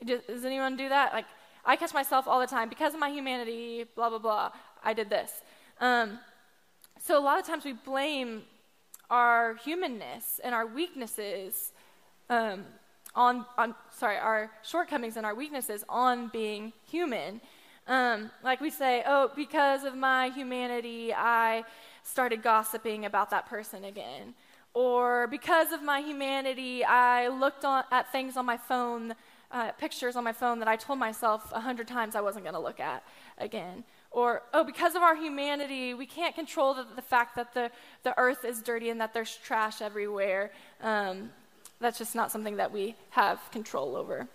Does, 0.03 0.21
does 0.27 0.45
anyone 0.45 0.75
do 0.75 0.89
that? 0.89 1.13
Like, 1.13 1.25
I 1.65 1.75
catch 1.75 1.93
myself 1.93 2.27
all 2.27 2.39
the 2.39 2.47
time 2.47 2.69
because 2.69 2.93
of 2.93 2.99
my 2.99 3.09
humanity, 3.09 3.85
blah, 3.95 4.09
blah, 4.09 4.19
blah, 4.19 4.51
I 4.83 4.93
did 4.93 5.09
this. 5.09 5.31
Um, 5.79 6.19
so 6.99 7.17
a 7.17 7.23
lot 7.23 7.39
of 7.39 7.45
times 7.45 7.63
we 7.65 7.73
blame 7.73 8.43
our 9.09 9.55
humanness 9.55 10.39
and 10.43 10.53
our 10.53 10.67
weaknesses 10.67 11.71
um, 12.29 12.65
on, 13.15 13.45
on, 13.57 13.75
sorry, 13.91 14.17
our 14.17 14.51
shortcomings 14.63 15.17
and 15.17 15.25
our 15.25 15.35
weaknesses 15.35 15.83
on 15.89 16.27
being 16.27 16.73
human. 16.89 17.41
Um, 17.89 18.29
like 18.43 18.61
we 18.61 18.69
say, 18.69 19.03
oh, 19.07 19.31
because 19.35 19.83
of 19.83 19.95
my 19.95 20.29
humanity, 20.29 21.11
I 21.11 21.63
started 22.03 22.43
gossiping 22.43 23.05
about 23.05 23.31
that 23.31 23.47
person 23.47 23.83
again. 23.83 24.35
Or 24.75 25.25
because 25.25 25.71
of 25.71 25.81
my 25.81 25.99
humanity, 25.99 26.85
I 26.85 27.29
looked 27.29 27.65
on, 27.65 27.83
at 27.91 28.11
things 28.11 28.37
on 28.37 28.45
my 28.45 28.57
phone, 28.57 29.15
uh, 29.51 29.71
pictures 29.71 30.15
on 30.15 30.23
my 30.23 30.31
phone 30.31 30.59
that 30.59 30.67
I 30.67 30.75
told 30.75 30.99
myself 30.99 31.51
a 31.51 31.59
hundred 31.59 31.87
times 31.87 32.15
I 32.15 32.21
wasn't 32.21 32.45
going 32.45 32.53
to 32.53 32.61
look 32.61 32.79
at 32.79 33.03
again. 33.39 33.83
Or, 34.11 34.43
oh, 34.53 34.63
because 34.63 34.93
of 34.93 35.01
our 35.01 35.15
humanity, 35.15 35.95
we 35.95 36.05
can't 36.05 36.35
control 36.35 36.75
the, 36.75 36.85
the 36.95 37.01
fact 37.01 37.35
that 37.37 37.55
the, 37.55 37.71
the 38.03 38.17
earth 38.19 38.45
is 38.45 38.61
dirty 38.61 38.91
and 38.91 39.01
that 39.01 39.15
there's 39.15 39.35
trash 39.37 39.81
everywhere. 39.81 40.51
Um, 40.81 41.31
that's 41.81 41.97
just 41.97 42.13
not 42.13 42.31
something 42.31 42.57
that 42.57 42.71
we 42.71 42.95
have 43.11 43.39
control 43.51 43.95
over. 43.95 44.27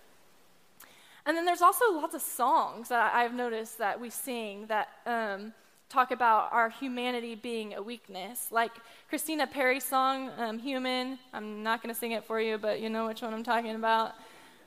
And 1.27 1.37
then 1.37 1.45
there's 1.45 1.63
also 1.63 1.85
lots 1.93 2.15
of 2.15 2.21
songs 2.21 2.89
that 2.89 3.15
I've 3.15 3.35
noticed 3.35 3.79
that 3.79 3.99
we 3.99 4.11
sing 4.11 4.67
that 4.67 4.89
um, 5.07 5.55
talk 5.89 6.11
about 6.11 6.53
our 6.53 6.69
humanity 6.69 7.35
being 7.35 7.75
a 7.75 7.83
weakness. 7.83 8.49
Like 8.51 8.73
Christina 9.09 9.47
Perri's 9.47 9.85
song, 9.85 10.31
um, 10.37 10.59
Human. 10.59 11.19
I'm 11.33 11.63
not 11.63 11.83
going 11.83 11.95
to 11.95 11.99
sing 11.99 12.13
it 12.13 12.25
for 12.25 12.41
you, 12.41 12.59
but 12.59 12.81
you 12.81 12.91
know 12.91 13.07
which 13.07 13.23
one 13.23 13.33
I'm 13.33 13.45
talking 13.45 13.75
about. 13.75 14.13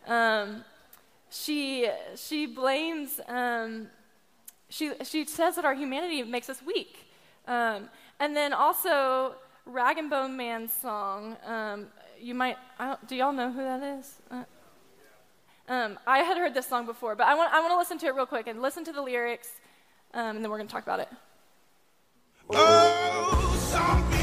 Um, 0.07 0.63
she, 1.29 1.89
she 2.15 2.47
blames, 2.47 3.19
um, 3.27 3.87
she, 4.69 4.93
she 5.03 5.25
says 5.25 5.57
that 5.57 5.65
our 5.65 5.75
humanity 5.75 6.23
makes 6.23 6.49
us 6.49 6.61
weak. 6.65 7.05
Um, 7.47 7.89
and 8.19 8.35
then 8.35 8.53
also, 8.53 9.35
Rag 9.65 9.97
and 9.97 10.09
Bone 10.09 10.35
Man's 10.35 10.73
song, 10.73 11.37
um, 11.45 11.87
you 12.19 12.33
might, 12.33 12.57
do 13.07 13.15
y'all 13.15 13.33
know 13.33 13.51
who 13.51 13.61
that 13.61 13.83
is? 13.83 14.15
Uh, 14.31 14.43
um, 15.67 15.99
I 16.07 16.19
had 16.19 16.37
heard 16.37 16.53
this 16.53 16.65
song 16.65 16.85
before, 16.85 17.15
but 17.15 17.27
I 17.27 17.35
want, 17.35 17.53
I 17.53 17.59
want 17.59 17.71
to 17.71 17.77
listen 17.77 17.97
to 17.99 18.05
it 18.07 18.15
real 18.15 18.25
quick 18.25 18.47
and 18.47 18.61
listen 18.61 18.83
to 18.85 18.91
the 18.91 19.01
lyrics, 19.01 19.49
um, 20.13 20.37
and 20.37 20.43
then 20.43 20.49
we're 20.49 20.57
going 20.57 20.67
to 20.67 20.73
talk 20.73 20.83
about 20.83 20.99
it. 20.99 21.09
Oh, 22.49 24.16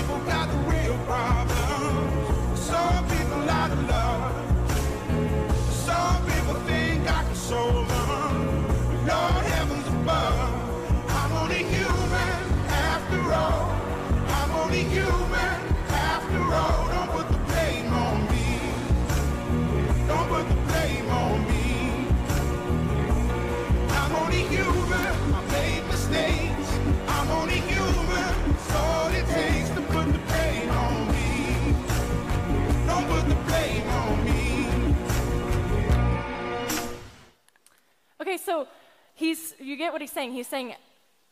you 39.65 39.77
get 39.77 39.93
what 39.93 40.01
he's 40.01 40.13
saying. 40.13 40.33
He's 40.33 40.47
saying 40.47 40.75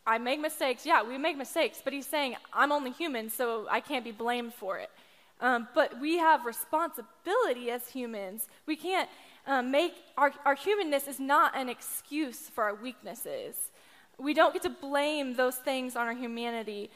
I 0.06 0.18
make 0.18 0.40
mistakes. 0.40 0.84
Yeah, 0.84 1.02
we 1.02 1.16
make 1.18 1.36
mistakes, 1.36 1.80
but 1.82 1.92
he's 1.92 2.06
saying 2.06 2.36
I'm 2.52 2.72
only 2.72 2.90
human, 2.90 3.30
so 3.30 3.66
I 3.70 3.80
can't 3.80 4.04
be 4.04 4.12
blamed 4.12 4.54
for 4.54 4.78
it. 4.78 4.90
Um, 5.40 5.68
but 5.74 6.00
we 6.00 6.18
have 6.18 6.44
responsibility 6.44 7.70
as 7.70 7.88
humans. 7.88 8.48
We 8.66 8.76
can't 8.76 9.08
um, 9.46 9.70
make 9.70 9.94
our, 10.16 10.32
our 10.44 10.54
humanness 10.54 11.08
is 11.08 11.18
not 11.18 11.56
an 11.56 11.68
excuse 11.68 12.48
for 12.48 12.64
our 12.64 12.74
weaknesses. 12.74 13.56
We 14.18 14.34
don't 14.34 14.52
get 14.52 14.62
to 14.62 14.70
blame 14.70 15.34
those 15.34 15.56
things 15.56 15.96
on 15.96 16.06
our 16.06 16.14
humanity. 16.14 16.90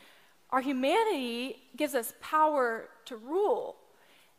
Our 0.50 0.60
humanity 0.60 1.56
gives 1.76 1.94
us 1.94 2.14
power 2.20 2.88
to 3.06 3.16
rule, 3.16 3.76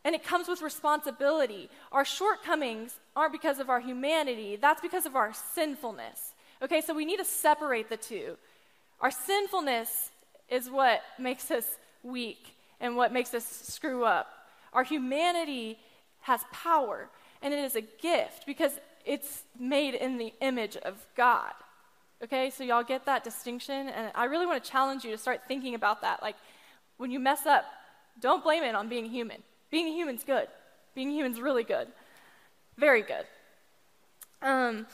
and 0.06 0.16
it 0.16 0.24
comes 0.24 0.48
with 0.48 0.62
responsibility. 0.62 1.70
Our 1.92 2.06
shortcomings 2.06 2.98
aren't 3.16 3.34
because 3.34 3.60
of 3.60 3.70
our 3.70 3.82
humanity, 3.82 4.56
that's 4.56 4.82
because 4.82 5.06
of 5.06 5.16
our 5.18 5.34
sinfulness. 5.34 6.34
Okay, 6.62 6.82
so 6.82 6.94
we 6.94 7.06
need 7.06 7.18
to 7.18 7.26
separate 7.26 7.90
the 7.90 7.98
two. 7.98 8.38
Our 9.00 9.12
sinfulness 9.12 10.12
is 10.50 10.70
what 10.70 11.02
makes 11.20 11.52
us 11.52 11.78
weak 12.04 12.56
and 12.80 12.96
what 12.96 13.14
makes 13.14 13.34
us 13.34 13.46
screw 13.46 14.06
up. 14.06 14.28
Our 14.74 14.84
humanity 14.84 15.78
has 16.22 16.42
power, 16.52 17.10
and 17.42 17.54
it 17.54 17.60
is 17.60 17.76
a 17.76 17.82
gift 17.82 18.46
because 18.46 18.72
it's 19.06 19.44
made 19.60 19.94
in 19.94 20.18
the 20.18 20.34
image 20.42 20.78
of 20.78 21.06
God. 21.16 21.54
Okay, 22.24 22.50
so 22.50 22.64
y'all 22.64 22.84
get 22.84 23.06
that 23.06 23.24
distinction? 23.24 23.90
And 23.90 24.12
I 24.16 24.26
really 24.26 24.48
want 24.48 24.64
to 24.64 24.70
challenge 24.70 25.06
you 25.06 25.12
to 25.12 25.18
start 25.18 25.42
thinking 25.48 25.76
about 25.76 26.02
that. 26.02 26.22
Like, 26.24 26.36
when 26.98 27.12
you 27.12 27.20
mess 27.20 27.46
up, 27.46 27.66
don't 28.20 28.44
blame 28.44 28.64
it 28.64 28.74
on 28.74 28.90
being 28.90 29.06
human. 29.06 29.44
Being 29.70 29.94
human's 29.94 30.24
good. 30.24 30.48
Being 30.96 31.12
human's 31.12 31.40
really 31.40 31.64
good. 31.64 31.88
Very 32.78 33.04
good. 33.04 33.26
Um, 34.42 34.88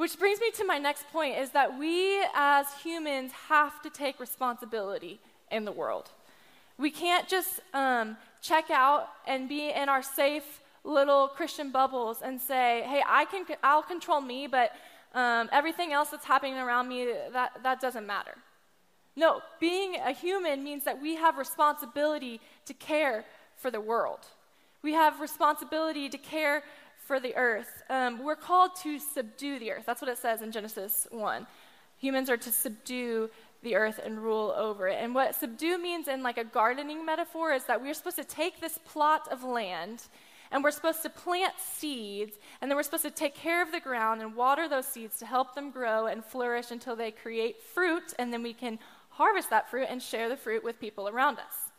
which 0.00 0.18
brings 0.18 0.40
me 0.40 0.50
to 0.50 0.64
my 0.64 0.78
next 0.78 1.06
point 1.12 1.36
is 1.36 1.50
that 1.50 1.78
we 1.78 2.24
as 2.34 2.66
humans 2.82 3.32
have 3.50 3.82
to 3.82 3.90
take 3.90 4.18
responsibility 4.18 5.20
in 5.50 5.66
the 5.66 5.72
world. 5.72 6.08
We 6.78 6.90
can't 6.90 7.28
just 7.28 7.60
um, 7.74 8.16
check 8.40 8.70
out 8.70 9.10
and 9.26 9.46
be 9.46 9.68
in 9.68 9.90
our 9.90 10.02
safe 10.02 10.62
little 10.84 11.28
Christian 11.28 11.70
bubbles 11.70 12.22
and 12.22 12.40
say, 12.40 12.82
"Hey, 12.86 13.02
I 13.06 13.26
can, 13.26 13.44
I'll 13.62 13.82
control 13.82 14.22
me, 14.22 14.46
but 14.46 14.72
um, 15.14 15.50
everything 15.52 15.92
else 15.92 16.08
that's 16.08 16.24
happening 16.24 16.56
around 16.56 16.88
me 16.88 17.12
that 17.34 17.62
that 17.62 17.78
doesn't 17.82 18.06
matter." 18.06 18.36
No, 19.16 19.42
being 19.60 19.96
a 19.96 20.12
human 20.12 20.64
means 20.64 20.82
that 20.84 20.98
we 20.98 21.16
have 21.16 21.36
responsibility 21.36 22.40
to 22.64 22.72
care 22.72 23.26
for 23.58 23.70
the 23.70 23.82
world. 23.82 24.20
We 24.80 24.94
have 24.94 25.20
responsibility 25.20 26.08
to 26.08 26.16
care 26.16 26.62
for 27.10 27.18
the 27.18 27.34
earth. 27.34 27.82
Um, 27.90 28.22
we're 28.22 28.36
called 28.36 28.76
to 28.84 29.00
subdue 29.00 29.58
the 29.58 29.72
earth. 29.72 29.82
That's 29.84 30.00
what 30.00 30.08
it 30.08 30.16
says 30.16 30.42
in 30.42 30.52
Genesis 30.52 31.08
1. 31.10 31.44
Humans 31.98 32.30
are 32.30 32.36
to 32.36 32.52
subdue 32.52 33.30
the 33.64 33.74
earth 33.74 33.98
and 34.04 34.22
rule 34.22 34.54
over 34.56 34.86
it. 34.86 34.96
And 35.02 35.12
what 35.12 35.34
subdue 35.34 35.76
means 35.76 36.06
in 36.06 36.22
like 36.22 36.38
a 36.38 36.44
gardening 36.44 37.04
metaphor 37.04 37.52
is 37.52 37.64
that 37.64 37.82
we're 37.82 37.94
supposed 37.94 38.18
to 38.18 38.24
take 38.24 38.60
this 38.60 38.78
plot 38.78 39.26
of 39.32 39.42
land 39.42 40.04
and 40.52 40.62
we're 40.62 40.70
supposed 40.70 41.02
to 41.02 41.10
plant 41.10 41.54
seeds 41.58 42.36
and 42.60 42.70
then 42.70 42.76
we're 42.76 42.84
supposed 42.84 43.02
to 43.02 43.10
take 43.10 43.34
care 43.34 43.60
of 43.60 43.72
the 43.72 43.80
ground 43.80 44.22
and 44.22 44.36
water 44.36 44.68
those 44.68 44.86
seeds 44.86 45.18
to 45.18 45.26
help 45.26 45.56
them 45.56 45.72
grow 45.72 46.06
and 46.06 46.24
flourish 46.24 46.70
until 46.70 46.94
they 46.94 47.10
create 47.10 47.60
fruit 47.60 48.14
and 48.20 48.32
then 48.32 48.44
we 48.44 48.52
can 48.52 48.78
harvest 49.08 49.50
that 49.50 49.68
fruit 49.68 49.88
and 49.90 50.00
share 50.00 50.28
the 50.28 50.36
fruit 50.36 50.62
with 50.62 50.78
people 50.78 51.08
around 51.08 51.40
us. 51.40 51.69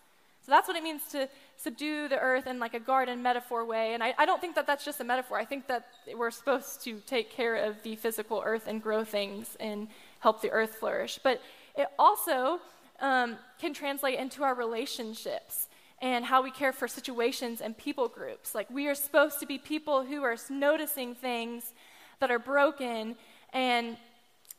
So 0.43 0.51
that's 0.51 0.67
what 0.67 0.75
it 0.75 0.83
means 0.83 1.03
to 1.11 1.29
subdue 1.55 2.07
the 2.07 2.19
earth 2.19 2.47
in 2.47 2.57
like 2.59 2.73
a 2.73 2.79
garden 2.79 3.21
metaphor 3.21 3.63
way. 3.63 3.93
And 3.93 4.03
I, 4.03 4.15
I, 4.17 4.25
don't 4.25 4.41
think 4.41 4.55
that 4.55 4.65
that's 4.65 4.83
just 4.83 4.99
a 4.99 5.03
metaphor. 5.03 5.37
I 5.37 5.45
think 5.45 5.67
that 5.67 5.87
we're 6.15 6.31
supposed 6.31 6.83
to 6.85 6.99
take 7.05 7.29
care 7.29 7.55
of 7.55 7.83
the 7.83 7.95
physical 7.95 8.41
earth 8.43 8.63
and 8.65 8.81
grow 8.81 9.03
things 9.03 9.55
and 9.59 9.87
help 10.19 10.41
the 10.41 10.49
earth 10.49 10.75
flourish. 10.75 11.19
But 11.23 11.41
it 11.77 11.87
also 11.99 12.59
um, 12.99 13.37
can 13.59 13.73
translate 13.75 14.17
into 14.17 14.43
our 14.43 14.55
relationships 14.55 15.67
and 16.01 16.25
how 16.25 16.41
we 16.41 16.49
care 16.49 16.73
for 16.73 16.87
situations 16.87 17.61
and 17.61 17.77
people 17.77 18.07
groups. 18.07 18.55
Like 18.55 18.69
we 18.71 18.87
are 18.87 18.95
supposed 18.95 19.39
to 19.41 19.45
be 19.45 19.59
people 19.59 20.03
who 20.03 20.23
are 20.23 20.37
noticing 20.49 21.13
things 21.13 21.73
that 22.19 22.31
are 22.31 22.39
broken 22.39 23.15
and 23.53 23.97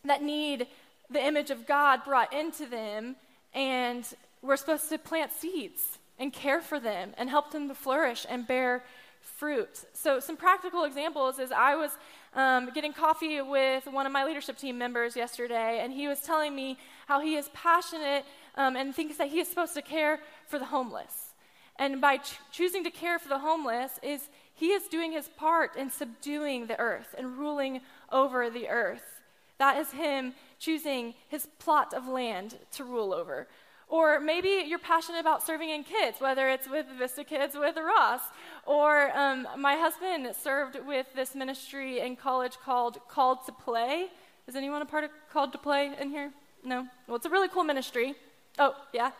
that 0.04 0.22
need 0.22 0.68
the 1.10 1.24
image 1.24 1.50
of 1.50 1.66
God 1.66 2.04
brought 2.04 2.32
into 2.32 2.66
them 2.66 3.16
and 3.52 4.06
we're 4.42 4.56
supposed 4.56 4.88
to 4.88 4.98
plant 4.98 5.32
seeds 5.32 5.98
and 6.18 6.32
care 6.32 6.60
for 6.60 6.78
them 6.78 7.12
and 7.16 7.30
help 7.30 7.52
them 7.52 7.68
to 7.68 7.74
flourish 7.74 8.26
and 8.28 8.46
bear 8.46 8.84
fruit. 9.20 9.84
So, 9.92 10.20
some 10.20 10.36
practical 10.36 10.84
examples 10.84 11.38
is 11.38 11.52
I 11.52 11.76
was 11.76 11.92
um, 12.34 12.70
getting 12.74 12.92
coffee 12.92 13.40
with 13.40 13.86
one 13.86 14.06
of 14.06 14.12
my 14.12 14.24
leadership 14.24 14.58
team 14.58 14.78
members 14.78 15.16
yesterday, 15.16 15.80
and 15.82 15.92
he 15.92 16.08
was 16.08 16.20
telling 16.20 16.54
me 16.54 16.76
how 17.06 17.20
he 17.20 17.36
is 17.36 17.48
passionate 17.54 18.24
um, 18.56 18.76
and 18.76 18.94
thinks 18.94 19.16
that 19.16 19.28
he 19.28 19.40
is 19.40 19.48
supposed 19.48 19.74
to 19.74 19.82
care 19.82 20.18
for 20.48 20.58
the 20.58 20.64
homeless. 20.66 21.34
And 21.76 22.00
by 22.00 22.18
ch- 22.18 22.38
choosing 22.50 22.84
to 22.84 22.90
care 22.90 23.18
for 23.18 23.28
the 23.28 23.38
homeless, 23.38 23.98
is 24.02 24.28
he 24.54 24.68
is 24.68 24.88
doing 24.88 25.12
his 25.12 25.28
part 25.28 25.76
in 25.76 25.90
subduing 25.90 26.66
the 26.66 26.78
earth 26.78 27.14
and 27.16 27.38
ruling 27.38 27.80
over 28.10 28.50
the 28.50 28.68
earth. 28.68 29.20
That 29.58 29.78
is 29.78 29.92
him 29.92 30.34
choosing 30.58 31.14
his 31.28 31.46
plot 31.58 31.94
of 31.94 32.08
land 32.08 32.58
to 32.72 32.84
rule 32.84 33.14
over. 33.14 33.46
Or 33.92 34.18
maybe 34.20 34.64
you're 34.66 34.78
passionate 34.78 35.18
about 35.18 35.46
serving 35.46 35.68
in 35.68 35.84
kids, 35.84 36.18
whether 36.18 36.48
it's 36.48 36.66
with 36.66 36.86
Vista 36.98 37.24
Kids 37.24 37.54
with 37.54 37.76
Ross. 37.76 38.22
Or 38.64 39.14
um, 39.14 39.46
my 39.58 39.74
husband 39.76 40.34
served 40.34 40.78
with 40.86 41.04
this 41.14 41.34
ministry 41.34 42.00
in 42.00 42.16
college 42.16 42.56
called 42.64 42.96
Called 43.08 43.44
to 43.44 43.52
Play. 43.52 44.06
Is 44.46 44.56
anyone 44.56 44.80
a 44.80 44.86
part 44.86 45.04
of 45.04 45.10
Called 45.30 45.52
to 45.52 45.58
Play 45.58 45.92
in 46.00 46.08
here? 46.08 46.32
No? 46.64 46.86
Well, 47.06 47.16
it's 47.16 47.26
a 47.26 47.28
really 47.28 47.48
cool 47.48 47.64
ministry. 47.64 48.14
Oh, 48.58 48.74
yeah? 48.94 49.10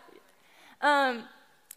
Um, 0.80 1.24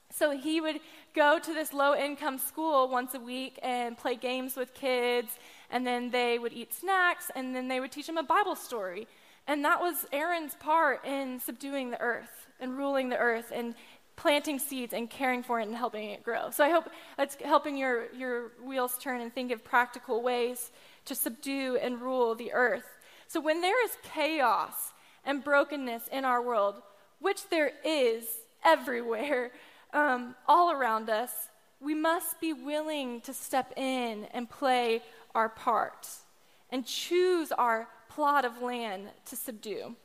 so 0.10 0.32
he 0.32 0.62
would 0.62 0.80
go 1.14 1.38
to 1.38 1.54
this 1.54 1.74
low 1.74 1.96
income 1.96 2.38
school 2.38 2.88
once 2.88 3.14
a 3.14 3.20
week 3.20 3.60
and 3.62 3.98
play 3.98 4.16
games 4.16 4.56
with 4.56 4.74
kids, 4.74 5.38
and 5.70 5.86
then 5.86 6.12
they 6.12 6.40
would 6.40 6.54
eat 6.54 6.74
snacks, 6.74 7.30
and 7.36 7.54
then 7.54 7.68
they 7.68 7.82
would 7.82 7.92
teach 7.92 8.08
them 8.08 8.18
a 8.18 8.24
Bible 8.24 8.56
story. 8.56 9.06
And 9.48 9.66
that 9.66 9.82
was 9.82 10.06
Aaron's 10.14 10.56
part 10.56 11.06
in 11.06 11.42
subduing 11.42 11.92
the 11.92 12.00
earth 12.00 12.35
and 12.60 12.78
ruling 12.78 13.10
the 13.10 13.18
earth 13.18 13.52
and 13.54 13.76
planting 14.16 14.60
seeds 14.60 14.94
and 14.94 15.10
caring 15.10 15.44
for 15.44 15.60
it 15.60 15.68
and 15.68 15.76
helping 15.76 16.10
it 16.10 16.24
grow. 16.24 16.50
So 16.50 16.64
I 16.64 16.70
hope 16.70 16.90
that's 17.18 17.36
helping 17.44 17.78
your, 17.78 18.12
your 18.14 18.52
wheels 18.64 18.98
turn 18.98 19.22
and 19.22 19.34
think 19.34 19.52
of 19.52 19.64
practical 19.64 20.22
ways 20.22 20.72
to 21.06 21.16
subdue 21.16 21.78
and 21.82 22.02
rule 22.02 22.34
the 22.36 22.54
earth. 22.54 22.86
So 23.28 23.42
when 23.42 23.62
there 23.62 23.84
is 23.86 23.92
chaos 24.04 24.94
and 25.26 25.44
brokenness 25.44 26.08
in 26.12 26.24
our 26.24 26.42
world, 26.42 26.76
which 27.20 27.50
there 27.50 27.72
is 27.84 28.26
everywhere, 28.64 29.52
um, 29.94 30.36
all 30.48 30.72
around 30.72 31.10
us, 31.10 31.32
we 31.80 31.94
must 31.94 32.40
be 32.40 32.54
willing 32.54 33.22
to 33.22 33.34
step 33.34 33.74
in 33.76 34.28
and 34.34 34.50
play 34.50 35.02
our 35.34 35.50
part 35.50 36.08
and 36.70 36.86
choose 36.86 37.52
our 37.52 37.88
plot 38.10 38.46
of 38.46 38.62
land 38.62 39.10
to 39.26 39.36
subdue. 39.36 39.96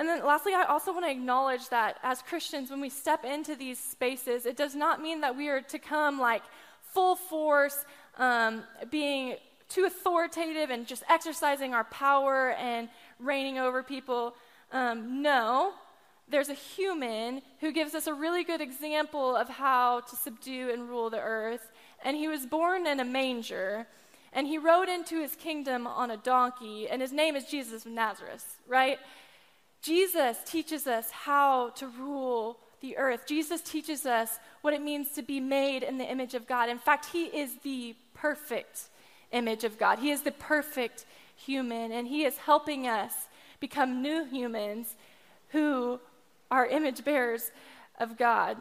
And 0.00 0.08
then 0.08 0.24
lastly, 0.24 0.54
I 0.54 0.62
also 0.62 0.94
want 0.94 1.04
to 1.04 1.10
acknowledge 1.10 1.68
that 1.68 1.98
as 2.02 2.22
Christians, 2.22 2.70
when 2.70 2.80
we 2.80 2.88
step 2.88 3.22
into 3.22 3.54
these 3.54 3.78
spaces, 3.78 4.46
it 4.46 4.56
does 4.56 4.74
not 4.74 5.02
mean 5.02 5.20
that 5.20 5.36
we 5.36 5.48
are 5.48 5.60
to 5.60 5.78
come 5.78 6.18
like 6.18 6.40
full 6.80 7.16
force, 7.16 7.84
um, 8.16 8.62
being 8.90 9.36
too 9.68 9.84
authoritative 9.84 10.70
and 10.70 10.86
just 10.86 11.02
exercising 11.10 11.74
our 11.74 11.84
power 11.84 12.52
and 12.52 12.88
reigning 13.18 13.58
over 13.58 13.82
people. 13.82 14.34
Um, 14.72 15.20
no, 15.20 15.74
there's 16.30 16.48
a 16.48 16.54
human 16.54 17.42
who 17.60 17.70
gives 17.70 17.94
us 17.94 18.06
a 18.06 18.14
really 18.14 18.42
good 18.42 18.62
example 18.62 19.36
of 19.36 19.50
how 19.50 20.00
to 20.00 20.16
subdue 20.16 20.70
and 20.70 20.88
rule 20.88 21.10
the 21.10 21.20
earth. 21.20 21.70
And 22.02 22.16
he 22.16 22.26
was 22.26 22.46
born 22.46 22.86
in 22.86 23.00
a 23.00 23.04
manger, 23.04 23.86
and 24.32 24.46
he 24.46 24.56
rode 24.56 24.88
into 24.88 25.20
his 25.20 25.36
kingdom 25.36 25.86
on 25.86 26.10
a 26.10 26.16
donkey, 26.16 26.88
and 26.88 27.02
his 27.02 27.12
name 27.12 27.36
is 27.36 27.44
Jesus 27.44 27.84
of 27.84 27.92
Nazareth, 27.92 28.56
right? 28.66 28.98
Jesus 29.82 30.38
teaches 30.44 30.86
us 30.86 31.10
how 31.10 31.70
to 31.70 31.86
rule 31.86 32.58
the 32.80 32.96
earth. 32.96 33.26
Jesus 33.26 33.60
teaches 33.60 34.06
us 34.06 34.38
what 34.60 34.74
it 34.74 34.82
means 34.82 35.12
to 35.12 35.22
be 35.22 35.40
made 35.40 35.82
in 35.82 35.98
the 35.98 36.10
image 36.10 36.34
of 36.34 36.46
God. 36.46 36.68
In 36.68 36.78
fact, 36.78 37.06
he 37.06 37.24
is 37.24 37.56
the 37.62 37.94
perfect 38.14 38.88
image 39.32 39.64
of 39.64 39.78
God. 39.78 39.98
He 39.98 40.10
is 40.10 40.22
the 40.22 40.32
perfect 40.32 41.06
human, 41.36 41.92
and 41.92 42.06
he 42.06 42.24
is 42.24 42.36
helping 42.38 42.86
us 42.86 43.12
become 43.58 44.02
new 44.02 44.24
humans 44.24 44.96
who 45.50 46.00
are 46.50 46.66
image 46.66 47.04
bearers 47.04 47.50
of 47.98 48.16
God. 48.16 48.56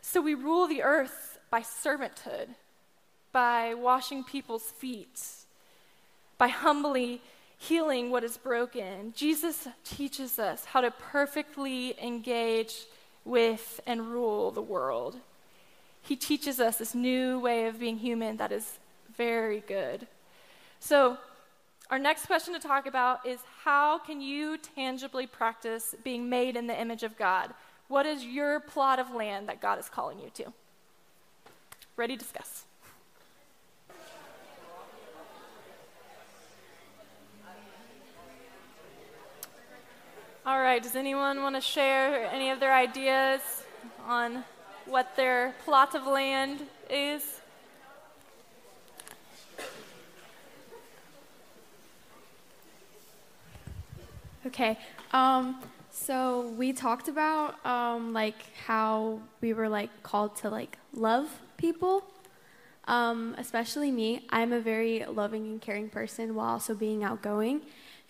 So 0.00 0.20
we 0.20 0.34
rule 0.34 0.66
the 0.66 0.82
earth 0.82 1.38
by 1.50 1.60
servanthood, 1.60 2.48
by 3.32 3.74
washing 3.74 4.24
people's 4.24 4.64
feet, 4.64 5.20
by 6.38 6.48
humbly 6.48 7.22
healing 7.62 8.10
what 8.10 8.24
is 8.24 8.36
broken. 8.36 9.12
Jesus 9.14 9.68
teaches 9.84 10.38
us 10.40 10.64
how 10.64 10.80
to 10.80 10.90
perfectly 10.90 11.94
engage 12.02 12.86
with 13.24 13.80
and 13.86 14.10
rule 14.10 14.50
the 14.50 14.62
world. 14.62 15.16
He 16.02 16.16
teaches 16.16 16.58
us 16.58 16.78
this 16.78 16.92
new 16.92 17.38
way 17.38 17.66
of 17.66 17.78
being 17.78 17.98
human 17.98 18.36
that 18.38 18.50
is 18.50 18.78
very 19.16 19.60
good. 19.60 20.08
So, 20.80 21.18
our 21.88 21.98
next 21.98 22.26
question 22.26 22.54
to 22.54 22.58
talk 22.58 22.86
about 22.86 23.24
is 23.26 23.38
how 23.64 23.98
can 23.98 24.20
you 24.20 24.58
tangibly 24.58 25.26
practice 25.26 25.94
being 26.02 26.28
made 26.28 26.56
in 26.56 26.66
the 26.66 26.80
image 26.80 27.04
of 27.04 27.16
God? 27.16 27.54
What 27.86 28.06
is 28.06 28.24
your 28.24 28.58
plot 28.58 28.98
of 28.98 29.14
land 29.14 29.48
that 29.48 29.60
God 29.60 29.78
is 29.78 29.88
calling 29.88 30.18
you 30.18 30.30
to? 30.34 30.52
Ready 31.96 32.16
to 32.16 32.24
discuss. 32.24 32.64
All 40.44 40.60
right, 40.60 40.82
does 40.82 40.96
anyone 40.96 41.40
want 41.40 41.54
to 41.54 41.60
share 41.60 42.28
any 42.32 42.50
of 42.50 42.58
their 42.58 42.74
ideas 42.74 43.40
on 44.08 44.42
what 44.86 45.14
their 45.14 45.54
plot 45.64 45.94
of 45.94 46.04
land 46.04 46.62
is? 46.90 47.40
Okay. 54.44 54.76
Um, 55.12 55.62
so 55.92 56.48
we 56.58 56.72
talked 56.72 57.06
about 57.06 57.64
um, 57.64 58.12
like 58.12 58.34
how 58.66 59.20
we 59.40 59.52
were 59.52 59.68
like 59.68 59.90
called 60.02 60.34
to 60.38 60.50
like 60.50 60.76
love 60.92 61.28
people, 61.56 62.02
um, 62.88 63.36
especially 63.38 63.92
me. 63.92 64.26
I'm 64.30 64.52
a 64.52 64.58
very 64.58 65.04
loving 65.04 65.46
and 65.46 65.62
caring 65.62 65.88
person 65.88 66.34
while 66.34 66.48
also 66.48 66.74
being 66.74 67.04
outgoing. 67.04 67.60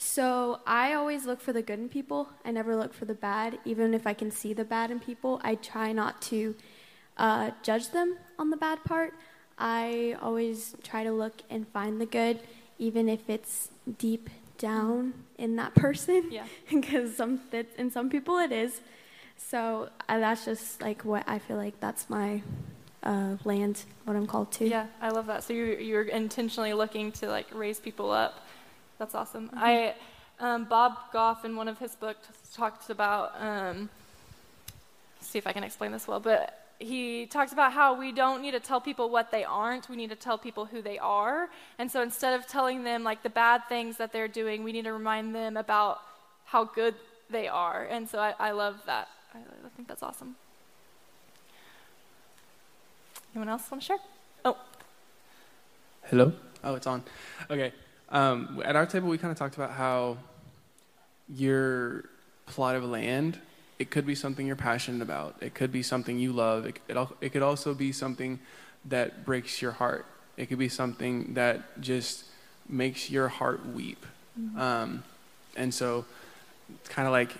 So 0.02 0.58
I 0.66 0.94
always 0.94 1.26
look 1.26 1.40
for 1.40 1.52
the 1.52 1.62
good 1.62 1.78
in 1.78 1.88
people. 1.88 2.28
I 2.44 2.50
never 2.50 2.74
look 2.74 2.92
for 2.92 3.04
the 3.04 3.14
bad, 3.14 3.60
even 3.64 3.94
if 3.94 4.04
I 4.04 4.14
can 4.14 4.32
see 4.32 4.52
the 4.52 4.64
bad 4.64 4.90
in 4.90 4.98
people. 4.98 5.40
I 5.44 5.54
try 5.54 5.92
not 5.92 6.20
to 6.22 6.56
uh, 7.16 7.52
judge 7.62 7.90
them 7.90 8.16
on 8.36 8.50
the 8.50 8.56
bad 8.56 8.82
part. 8.82 9.14
I 9.56 10.16
always 10.20 10.74
try 10.82 11.04
to 11.04 11.12
look 11.12 11.42
and 11.48 11.68
find 11.68 12.00
the 12.00 12.06
good, 12.06 12.40
even 12.78 13.08
if 13.08 13.30
it's 13.30 13.70
deep 13.96 14.28
down 14.58 15.14
in 15.38 15.54
that 15.56 15.74
person. 15.76 16.30
Yeah. 16.32 16.46
because 16.68 17.16
some 17.16 17.40
that 17.52 17.66
in 17.78 17.90
some 17.90 18.10
people 18.10 18.38
it 18.38 18.50
is. 18.50 18.80
So 19.36 19.88
uh, 20.08 20.18
that's 20.18 20.44
just 20.44 20.82
like 20.82 21.04
what 21.04 21.22
I 21.28 21.38
feel 21.38 21.56
like 21.56 21.78
that's 21.78 22.10
my 22.10 22.42
uh, 23.04 23.36
land, 23.44 23.84
what 24.04 24.16
I'm 24.16 24.26
called 24.26 24.50
to. 24.52 24.68
Yeah, 24.68 24.86
I 25.00 25.10
love 25.10 25.26
that. 25.26 25.44
So 25.44 25.52
you're, 25.52 25.78
you're 25.78 26.02
intentionally 26.02 26.72
looking 26.72 27.12
to 27.12 27.28
like 27.28 27.46
raise 27.54 27.78
people 27.78 28.10
up. 28.10 28.44
That's 28.98 29.14
awesome. 29.14 29.48
Mm-hmm. 29.48 29.59
I 29.59 29.94
um, 30.40 30.64
Bob 30.64 30.96
Goff 31.12 31.44
in 31.44 31.57
one 31.57 31.68
of 31.68 31.78
his 31.78 31.94
books 31.94 32.26
talks 32.55 32.90
about. 32.90 33.40
Um, 33.40 33.88
see 35.20 35.38
if 35.38 35.46
I 35.46 35.52
can 35.52 35.64
explain 35.64 35.92
this 35.92 36.07
well, 36.07 36.20
but 36.20 36.59
he 36.78 37.26
talks 37.26 37.52
about 37.52 37.72
how 37.72 37.98
we 37.98 38.12
don't 38.12 38.42
need 38.42 38.50
to 38.52 38.61
tell 38.61 38.81
people 38.81 39.09
what 39.09 39.31
they 39.31 39.44
aren't, 39.44 39.88
we 39.88 39.96
need 39.96 40.11
to 40.11 40.16
tell 40.16 40.37
people 40.37 40.66
who 40.66 40.83
they 40.83 40.98
are. 40.98 41.48
And 41.78 41.90
so 41.90 42.02
instead 42.02 42.38
of 42.38 42.46
telling 42.46 42.85
them 42.85 43.05
like 43.05 43.22
the 43.22 43.31
bad 43.31 43.62
things 43.68 43.96
that 43.98 44.12
they're 44.12 44.28
doing, 44.28 44.64
we 44.64 44.72
need 44.72 44.85
to 44.85 44.92
remind 44.92 45.35
them 45.35 45.57
about 45.57 46.00
how 46.44 46.64
good 46.64 46.94
they 47.31 47.48
are. 47.48 47.85
And 47.85 48.09
so 48.09 48.18
I, 48.18 48.35
I 48.38 48.50
love 48.50 48.83
that. 48.87 49.09
I, 49.35 49.38
I 49.38 49.68
think 49.76 49.88
that's 49.88 50.02
awesome. 50.02 50.37
Anyone 53.35 53.48
else 53.48 53.70
want 53.70 53.83
to 53.83 53.87
share? 53.87 53.98
Oh. 54.44 54.59
Hello? 56.05 56.33
Oh, 56.64 56.74
it's 56.74 56.87
on. 56.87 57.02
Okay. 57.50 57.72
Um, 58.12 58.62
at 58.64 58.77
our 58.77 58.87
table, 58.87 59.09
we 59.09 59.18
kind 59.18 59.33
of 59.33 59.38
talked 59.38 59.57
about 59.57 59.70
how 59.72 60.18
your 61.29 62.05
plot 62.46 62.77
of 62.77 62.85
land 62.85 63.38
it 63.83 63.90
could 63.90 64.07
be 64.07 64.14
something 64.14 64.46
you're 64.46 64.55
passionate 64.55 65.03
about. 65.03 65.35
It 65.40 65.55
could 65.55 65.72
be 65.72 65.83
something 65.83 66.16
you 66.16 66.33
love. 66.33 66.66
It, 66.66 66.79
it, 66.88 67.09
it 67.20 67.29
could 67.31 67.42
also 67.42 67.75
be 67.75 67.90
something 67.90 68.38
that 68.85 69.25
breaks 69.25 69.61
your 69.61 69.72
heart. 69.72 70.07
It 70.37 70.46
could 70.46 70.59
be 70.59 70.68
something 70.68 71.35
that 71.35 71.81
just 71.81 72.25
makes 72.68 73.11
your 73.11 73.27
heart 73.27 73.66
weep. 73.66 74.07
Mm-hmm. 74.40 74.61
Um, 74.61 75.05
and 75.57 75.75
so, 75.75 76.05
it's 76.70 76.88
kind 76.88 77.09
of 77.09 77.12
like 77.12 77.33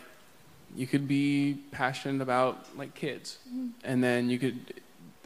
you 0.75 0.89
could 0.89 1.07
be 1.07 1.59
passionate 1.71 2.21
about 2.21 2.77
like 2.77 2.93
kids, 2.95 3.39
mm-hmm. 3.49 3.69
and 3.85 4.03
then 4.03 4.29
you 4.29 4.41
could 4.41 4.75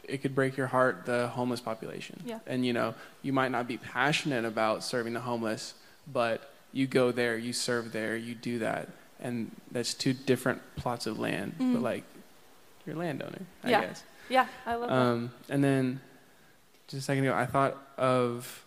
it 0.07 0.21
could 0.21 0.33
break 0.33 0.57
your 0.57 0.67
heart 0.67 1.05
the 1.05 1.27
homeless 1.27 1.59
population. 1.59 2.21
Yeah. 2.25 2.39
And 2.47 2.65
you 2.65 2.73
know 2.73 2.95
you 3.21 3.33
might 3.33 3.51
not 3.51 3.67
be 3.67 3.77
passionate 3.77 4.45
about 4.45 4.83
serving 4.83 5.13
the 5.13 5.19
homeless, 5.21 5.73
but 6.11 6.51
you 6.73 6.87
go 6.87 7.11
there, 7.11 7.37
you 7.37 7.53
serve 7.53 7.91
there, 7.91 8.15
you 8.15 8.35
do 8.35 8.59
that, 8.59 8.89
and 9.19 9.51
that's 9.71 9.93
two 9.93 10.13
different 10.13 10.61
plots 10.75 11.07
of 11.07 11.19
land, 11.19 11.55
mm. 11.59 11.73
but 11.73 11.81
like 11.81 12.03
you're 12.85 12.95
a 12.95 12.99
landowner, 12.99 13.41
I 13.63 13.69
yeah. 13.69 13.81
guess. 13.81 14.03
Yeah, 14.29 14.47
I 14.65 14.75
love 14.75 14.89
um, 14.89 15.31
that. 15.47 15.53
And 15.53 15.63
then 15.63 16.01
just 16.87 17.01
a 17.01 17.05
second 17.05 17.23
ago, 17.23 17.33
I 17.33 17.45
thought 17.45 17.77
of 17.97 18.63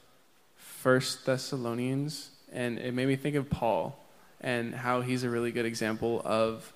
First 0.57 1.27
Thessalonians, 1.27 2.31
and 2.53 2.79
it 2.79 2.95
made 2.95 3.07
me 3.07 3.17
think 3.17 3.37
of 3.37 3.51
Paul 3.51 3.99
and 4.41 4.75
how 4.75 5.03
he's 5.03 5.25
a 5.25 5.31
really 5.31 5.53
good 5.53 5.67
example 5.67 6.23
of 6.25 6.73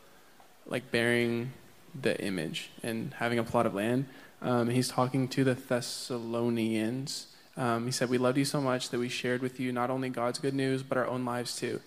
like 0.66 0.90
bearing 0.90 1.52
the 1.98 2.20
image 2.22 2.70
and 2.82 3.14
having 3.14 3.38
a 3.38 3.44
plot 3.44 3.66
of 3.66 3.74
land. 3.74 4.06
Um, 4.44 4.68
he's 4.68 4.88
talking 4.88 5.26
to 5.28 5.42
the 5.42 5.54
Thessalonians. 5.54 7.28
Um, 7.56 7.86
he 7.86 7.92
said, 7.92 8.10
We 8.10 8.18
loved 8.18 8.36
you 8.36 8.44
so 8.44 8.60
much 8.60 8.90
that 8.90 8.98
we 8.98 9.08
shared 9.08 9.40
with 9.40 9.58
you 9.58 9.72
not 9.72 9.90
only 9.90 10.10
God's 10.10 10.38
good 10.38 10.54
news, 10.54 10.82
but 10.82 10.98
our 10.98 11.06
own 11.06 11.24
lives 11.24 11.56
too. 11.56 11.80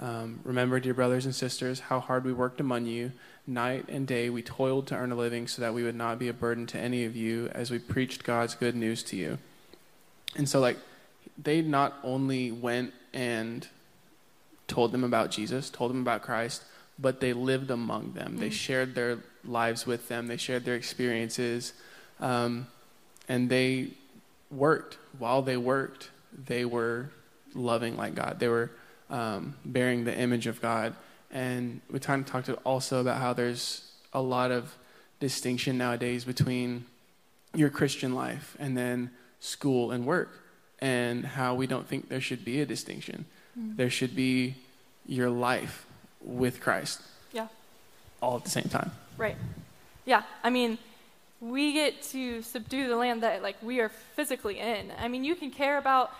Um, 0.00 0.40
remember, 0.42 0.80
dear 0.80 0.94
brothers 0.94 1.26
and 1.26 1.34
sisters, 1.34 1.80
how 1.80 2.00
hard 2.00 2.24
we 2.24 2.32
worked 2.32 2.60
among 2.60 2.86
you. 2.86 3.12
Night 3.46 3.86
and 3.88 4.06
day 4.06 4.30
we 4.30 4.42
toiled 4.42 4.86
to 4.88 4.96
earn 4.96 5.12
a 5.12 5.14
living 5.14 5.46
so 5.46 5.62
that 5.62 5.74
we 5.74 5.84
would 5.84 5.94
not 5.94 6.18
be 6.18 6.28
a 6.28 6.32
burden 6.32 6.66
to 6.68 6.78
any 6.78 7.04
of 7.04 7.14
you 7.14 7.48
as 7.48 7.70
we 7.70 7.78
preached 7.78 8.24
God's 8.24 8.54
good 8.54 8.74
news 8.74 9.02
to 9.04 9.16
you. 9.16 9.38
And 10.36 10.48
so, 10.48 10.60
like, 10.60 10.78
they 11.40 11.62
not 11.62 11.94
only 12.02 12.50
went 12.50 12.94
and 13.12 13.68
told 14.66 14.90
them 14.92 15.04
about 15.04 15.30
Jesus, 15.30 15.70
told 15.70 15.90
them 15.90 16.00
about 16.00 16.22
Christ, 16.22 16.64
but 16.98 17.20
they 17.20 17.32
lived 17.32 17.70
among 17.70 18.14
them. 18.14 18.32
Mm-hmm. 18.32 18.40
They 18.40 18.48
mm. 18.48 18.52
shared 18.52 18.94
their 18.94 19.18
lives 19.44 19.86
with 19.86 20.08
them, 20.08 20.26
they 20.26 20.36
shared 20.36 20.64
their 20.64 20.76
experiences, 20.76 21.74
um, 22.22 22.66
and 23.28 23.50
they 23.50 23.88
worked. 24.50 24.96
While 25.18 25.42
they 25.42 25.58
worked, 25.58 26.10
they 26.46 26.64
were 26.64 27.10
loving 27.54 27.96
like 27.96 28.14
God. 28.14 28.38
They 28.38 28.48
were 28.48 28.70
um, 29.10 29.56
bearing 29.64 30.04
the 30.04 30.16
image 30.16 30.46
of 30.46 30.62
God. 30.62 30.94
And 31.30 31.80
we 31.90 31.98
kind 31.98 32.24
of 32.24 32.30
talked 32.30 32.48
also 32.64 33.00
about 33.00 33.18
how 33.18 33.32
there's 33.34 33.90
a 34.12 34.22
lot 34.22 34.50
of 34.50 34.74
distinction 35.20 35.76
nowadays 35.76 36.24
between 36.24 36.86
your 37.54 37.70
Christian 37.70 38.14
life 38.14 38.56
and 38.58 38.76
then 38.76 39.10
school 39.40 39.90
and 39.90 40.06
work, 40.06 40.30
and 40.78 41.24
how 41.24 41.54
we 41.54 41.66
don't 41.66 41.86
think 41.86 42.08
there 42.08 42.20
should 42.20 42.44
be 42.44 42.60
a 42.60 42.66
distinction. 42.66 43.26
there 43.54 43.90
should 43.90 44.16
be 44.16 44.54
your 45.06 45.28
life 45.28 45.84
with 46.22 46.60
Christ. 46.60 47.02
Yeah. 47.32 47.48
All 48.20 48.36
at 48.36 48.44
the 48.44 48.50
same 48.50 48.68
time. 48.68 48.92
Right. 49.18 49.36
Yeah. 50.06 50.22
I 50.42 50.50
mean, 50.50 50.78
we 51.42 51.72
get 51.72 52.00
to 52.02 52.40
subdue 52.40 52.88
the 52.88 52.96
land 52.96 53.22
that 53.24 53.42
like 53.42 53.56
we 53.62 53.80
are 53.80 53.88
physically 53.88 54.60
in. 54.60 54.92
I 54.98 55.08
mean, 55.08 55.24
you 55.24 55.34
can 55.34 55.50
care 55.50 55.76
about 55.76 56.12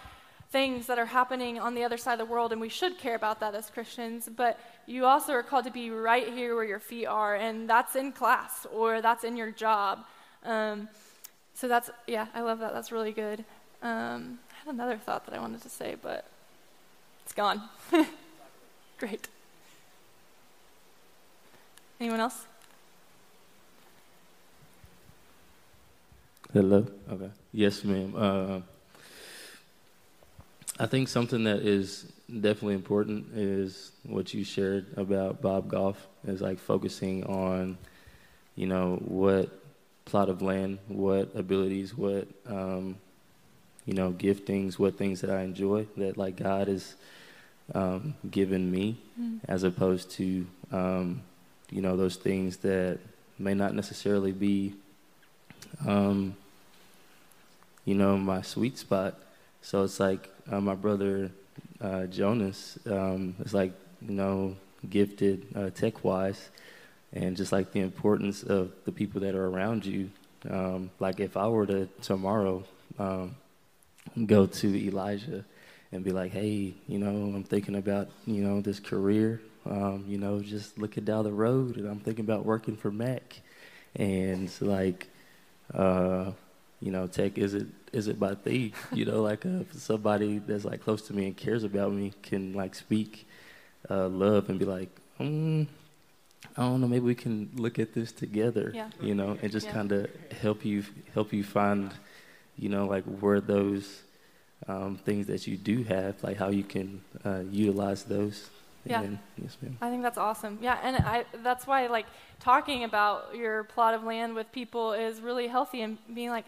things 0.50 0.87
that 0.88 0.98
are 0.98 1.06
happening 1.06 1.58
on 1.58 1.74
the 1.74 1.85
other 1.85 1.96
side 1.96 2.14
of 2.14 2.18
the 2.18 2.30
world, 2.30 2.52
and 2.52 2.61
we 2.61 2.68
should 2.68 2.98
care 2.98 3.14
about 3.14 3.40
that 3.40 3.54
as 3.54 3.70
Christians, 3.70 4.28
but 4.37 4.58
you 4.87 5.06
also 5.06 5.32
are 5.32 5.42
called 5.42 5.64
to 5.64 5.70
be 5.70 5.90
right 5.90 6.28
here 6.28 6.54
where 6.54 6.64
your 6.64 6.80
feet 6.80 7.06
are, 7.06 7.37
and 7.37 7.70
that's 7.70 7.96
in 7.96 8.12
class 8.12 8.66
or 8.70 9.00
that's 9.00 9.24
in 9.24 9.37
your 9.37 9.50
job. 9.50 10.04
Um, 10.44 10.88
so 11.54 11.68
that's, 11.68 11.88
yeah, 12.06 12.26
I 12.35 12.40
love 12.40 12.58
that. 12.58 12.74
That's 12.74 12.92
really 12.92 13.12
good. 13.12 13.44
Um, 13.80 14.40
I 14.50 14.66
had 14.66 14.74
another 14.74 14.96
thought 14.96 15.24
that 15.26 15.35
I 15.35 15.38
wanted 15.38 15.62
to 15.62 15.70
say, 15.70 15.96
but 16.02 16.26
it's 17.24 17.32
gone. 17.32 17.62
Great. 18.98 19.28
Anyone 22.00 22.20
else? 22.20 22.46
Hello. 26.52 26.84
Okay. 27.10 27.30
Yes, 27.54 27.82
ma'am. 27.82 28.12
Uh, 28.14 28.60
I 30.78 30.84
think 30.84 31.08
something 31.08 31.44
that 31.44 31.60
is 31.60 32.12
definitely 32.28 32.74
important 32.74 33.34
is 33.34 33.92
what 34.02 34.34
you 34.34 34.44
shared 34.44 34.84
about 34.98 35.40
Bob 35.40 35.68
Goff 35.68 35.96
is 36.26 36.42
like 36.42 36.58
focusing 36.58 37.24
on, 37.24 37.78
you 38.54 38.66
know, 38.66 38.96
what 38.96 39.48
plot 40.04 40.28
of 40.28 40.42
land, 40.42 40.76
what 40.88 41.34
abilities, 41.34 41.96
what, 41.96 42.28
um, 42.46 42.96
you 43.86 43.94
know, 43.94 44.12
giftings, 44.12 44.78
what 44.78 44.98
things 44.98 45.22
that 45.22 45.30
I 45.30 45.44
enjoy 45.44 45.86
that 45.96 46.18
like 46.18 46.36
God 46.36 46.68
has 46.68 46.96
um, 47.74 48.14
given 48.30 48.70
me, 48.70 48.98
mm. 49.18 49.40
as 49.48 49.62
opposed 49.62 50.10
to, 50.12 50.46
um, 50.70 51.22
you 51.70 51.80
know, 51.80 51.96
those 51.96 52.16
things 52.16 52.58
that 52.58 52.98
may 53.38 53.54
not 53.54 53.74
necessarily 53.74 54.32
be, 54.32 54.74
um, 55.86 56.36
you 57.84 57.94
know, 57.94 58.16
my 58.16 58.42
sweet 58.42 58.78
spot. 58.78 59.18
So 59.60 59.84
it's 59.84 60.00
like 60.00 60.30
uh, 60.50 60.60
my 60.60 60.74
brother 60.74 61.30
uh, 61.80 62.06
Jonas 62.06 62.78
um, 62.86 63.34
is 63.44 63.54
like, 63.54 63.72
you 64.00 64.14
know, 64.14 64.56
gifted 64.88 65.46
uh, 65.54 65.70
tech 65.70 66.04
wise, 66.04 66.50
and 67.12 67.36
just 67.36 67.52
like 67.52 67.72
the 67.72 67.80
importance 67.80 68.42
of 68.42 68.72
the 68.84 68.92
people 68.92 69.20
that 69.20 69.34
are 69.34 69.46
around 69.46 69.84
you. 69.84 70.10
Um, 70.48 70.90
like 70.98 71.20
if 71.20 71.36
I 71.36 71.46
were 71.46 71.66
to 71.66 71.86
tomorrow 72.00 72.64
um, 72.98 73.36
go 74.26 74.46
to 74.46 74.86
Elijah 74.86 75.44
and 75.92 76.02
be 76.02 76.10
like, 76.10 76.32
hey, 76.32 76.74
you 76.88 76.98
know, 76.98 77.08
I'm 77.08 77.44
thinking 77.44 77.76
about, 77.76 78.08
you 78.26 78.42
know, 78.42 78.60
this 78.60 78.80
career, 78.80 79.40
um, 79.66 80.04
you 80.08 80.18
know, 80.18 80.40
just 80.40 80.78
looking 80.78 81.04
down 81.04 81.24
the 81.24 81.32
road, 81.32 81.76
and 81.76 81.86
I'm 81.86 82.00
thinking 82.00 82.24
about 82.24 82.44
working 82.44 82.76
for 82.76 82.90
Mac, 82.90 83.40
and 83.94 84.50
like, 84.60 85.08
uh, 85.74 86.32
you 86.82 86.90
know, 86.90 87.06
tech 87.06 87.38
isn't 87.38 87.72
is 87.92 88.08
it 88.08 88.18
my 88.18 88.34
thing, 88.34 88.72
you 88.92 89.04
know, 89.04 89.22
like 89.22 89.46
uh, 89.46 89.60
somebody 89.72 90.38
that's 90.38 90.64
like 90.64 90.82
close 90.82 91.02
to 91.02 91.14
me 91.14 91.26
and 91.26 91.36
cares 91.36 91.62
about 91.62 91.92
me 91.92 92.12
can 92.22 92.52
like 92.52 92.74
speak 92.74 93.26
uh, 93.88 94.08
love 94.08 94.48
and 94.48 94.58
be 94.58 94.64
like, 94.64 94.90
mm, 95.20 95.66
I 96.56 96.62
don't 96.62 96.80
know, 96.80 96.88
maybe 96.88 97.04
we 97.04 97.14
can 97.14 97.50
look 97.54 97.78
at 97.78 97.94
this 97.94 98.10
together, 98.10 98.72
yeah. 98.74 98.90
you 99.00 99.14
know, 99.14 99.38
and 99.40 99.52
just 99.52 99.66
yeah. 99.66 99.72
kind 99.72 99.92
of 99.92 100.10
help 100.40 100.64
you 100.64 100.84
help 101.14 101.32
you 101.32 101.44
find, 101.44 101.92
you 102.56 102.68
know, 102.68 102.86
like 102.86 103.04
where 103.04 103.40
those 103.40 104.02
um, 104.66 104.96
things 104.96 105.26
that 105.28 105.46
you 105.46 105.56
do 105.56 105.84
have, 105.84 106.22
like 106.24 106.36
how 106.36 106.48
you 106.48 106.64
can 106.64 107.02
uh, 107.24 107.42
utilize 107.50 108.02
those. 108.04 108.50
Yeah. 108.84 109.02
Yes, 109.40 109.56
ma'am. 109.62 109.76
I 109.80 109.90
think 109.90 110.02
that's 110.02 110.18
awesome. 110.18 110.58
Yeah, 110.60 110.78
and 110.82 110.96
I, 110.96 111.24
that's 111.42 111.66
why 111.66 111.86
like 111.86 112.06
talking 112.40 112.84
about 112.84 113.36
your 113.36 113.64
plot 113.64 113.94
of 113.94 114.02
land 114.02 114.34
with 114.34 114.50
people 114.52 114.92
is 114.92 115.20
really 115.20 115.46
healthy 115.46 115.82
and 115.82 115.98
being 116.12 116.30
like, 116.30 116.44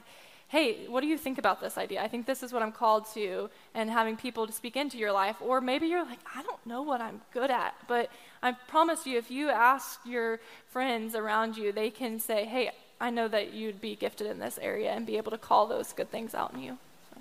hey, 0.49 0.87
what 0.87 1.01
do 1.01 1.07
you 1.07 1.19
think 1.19 1.39
about 1.39 1.61
this 1.61 1.79
idea? 1.79 2.03
I 2.03 2.09
think 2.09 2.27
this 2.27 2.43
is 2.43 2.53
what 2.53 2.63
I'm 2.63 2.71
called 2.71 3.07
to, 3.15 3.51
and 3.75 3.91
having 3.91 4.17
people 4.17 4.47
to 4.47 4.53
speak 4.53 4.77
into 4.77 4.99
your 4.99 5.11
life. 5.11 5.37
Or 5.41 5.61
maybe 5.61 5.87
you're 5.87 6.05
like, 6.05 6.21
I 6.35 6.43
don't 6.43 6.65
know 6.67 6.83
what 6.83 7.01
I'm 7.01 7.23
good 7.33 7.51
at, 7.51 7.75
but 7.89 8.11
I 8.43 8.53
promise 8.53 9.07
you, 9.07 9.19
if 9.19 9.31
you 9.31 9.49
ask 9.51 10.01
your 10.05 10.39
friends 10.71 11.15
around 11.15 11.57
you, 11.57 11.73
they 11.73 11.91
can 11.91 12.21
say, 12.21 12.45
hey, 12.45 12.71
I 13.01 13.11
know 13.11 13.27
that 13.29 13.53
you'd 13.53 13.81
be 13.81 13.97
gifted 13.97 14.29
in 14.29 14.39
this 14.39 14.59
area 14.63 14.93
and 14.93 15.07
be 15.07 15.17
able 15.17 15.33
to 15.33 15.39
call 15.39 15.67
those 15.67 15.93
good 15.93 16.11
things 16.11 16.35
out 16.35 16.55
in 16.55 16.61
you. 16.61 16.79
So, 17.11 17.21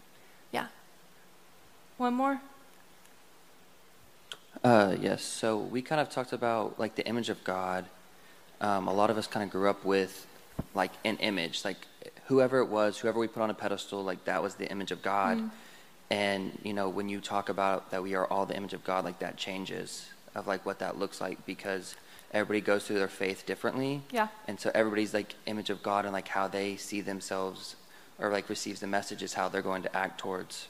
yeah. 0.51 0.67
One 1.97 2.13
more? 2.13 2.41
Uh, 4.63 4.95
yes. 4.99 5.23
So 5.23 5.57
we 5.57 5.81
kind 5.81 6.01
of 6.01 6.09
talked 6.09 6.33
about 6.33 6.79
like 6.79 6.95
the 6.95 7.05
image 7.07 7.29
of 7.29 7.43
God. 7.43 7.85
Um, 8.61 8.87
a 8.87 8.93
lot 8.93 9.09
of 9.09 9.17
us 9.17 9.27
kind 9.27 9.43
of 9.43 9.49
grew 9.49 9.69
up 9.69 9.83
with 9.83 10.27
like 10.73 10.91
an 11.03 11.17
image, 11.17 11.65
like 11.65 11.77
whoever 12.27 12.59
it 12.59 12.67
was, 12.67 12.97
whoever 12.97 13.19
we 13.19 13.27
put 13.27 13.41
on 13.41 13.49
a 13.49 13.53
pedestal, 13.53 14.03
like 14.03 14.25
that 14.25 14.41
was 14.41 14.55
the 14.55 14.69
image 14.69 14.91
of 14.91 15.01
God. 15.01 15.37
Mm. 15.37 15.51
And 16.09 16.59
you 16.63 16.73
know, 16.73 16.89
when 16.89 17.09
you 17.09 17.19
talk 17.19 17.49
about 17.49 17.91
that 17.91 18.03
we 18.03 18.15
are 18.15 18.27
all 18.27 18.45
the 18.45 18.55
image 18.55 18.73
of 18.73 18.83
God, 18.83 19.05
like 19.05 19.19
that 19.19 19.37
changes 19.37 20.09
of 20.35 20.47
like 20.47 20.65
what 20.65 20.79
that 20.79 20.97
looks 20.97 21.21
like 21.21 21.45
because 21.45 21.95
everybody 22.31 22.61
goes 22.61 22.85
through 22.85 22.97
their 22.97 23.07
faith 23.07 23.45
differently. 23.45 24.01
Yeah. 24.11 24.27
And 24.47 24.59
so 24.59 24.71
everybody's 24.73 25.13
like 25.13 25.35
image 25.45 25.69
of 25.69 25.83
God 25.83 26.05
and 26.05 26.13
like 26.13 26.27
how 26.27 26.47
they 26.47 26.75
see 26.75 27.01
themselves 27.01 27.75
or 28.19 28.31
like 28.31 28.49
receives 28.49 28.79
the 28.79 28.87
message 28.87 29.21
is 29.23 29.33
how 29.33 29.49
they're 29.49 29.61
going 29.61 29.83
to 29.83 29.95
act 29.95 30.19
towards 30.19 30.67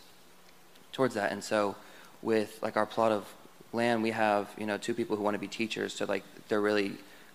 towards 0.92 1.16
that. 1.16 1.32
And 1.32 1.44
so 1.44 1.76
with 2.22 2.60
like 2.62 2.78
our 2.78 2.86
plot 2.86 3.12
of 3.12 3.26
land, 3.74 4.04
we 4.04 4.12
have, 4.12 4.50
you 4.58 4.66
know, 4.66 4.78
two 4.78 4.94
people 4.94 5.18
who 5.18 5.24
want 5.24 5.36
to 5.36 5.40
be 5.40 5.48
teachers, 5.48 5.94
so 5.94 6.06
like 6.06 6.24
they're 6.48 6.62
really 6.62 6.94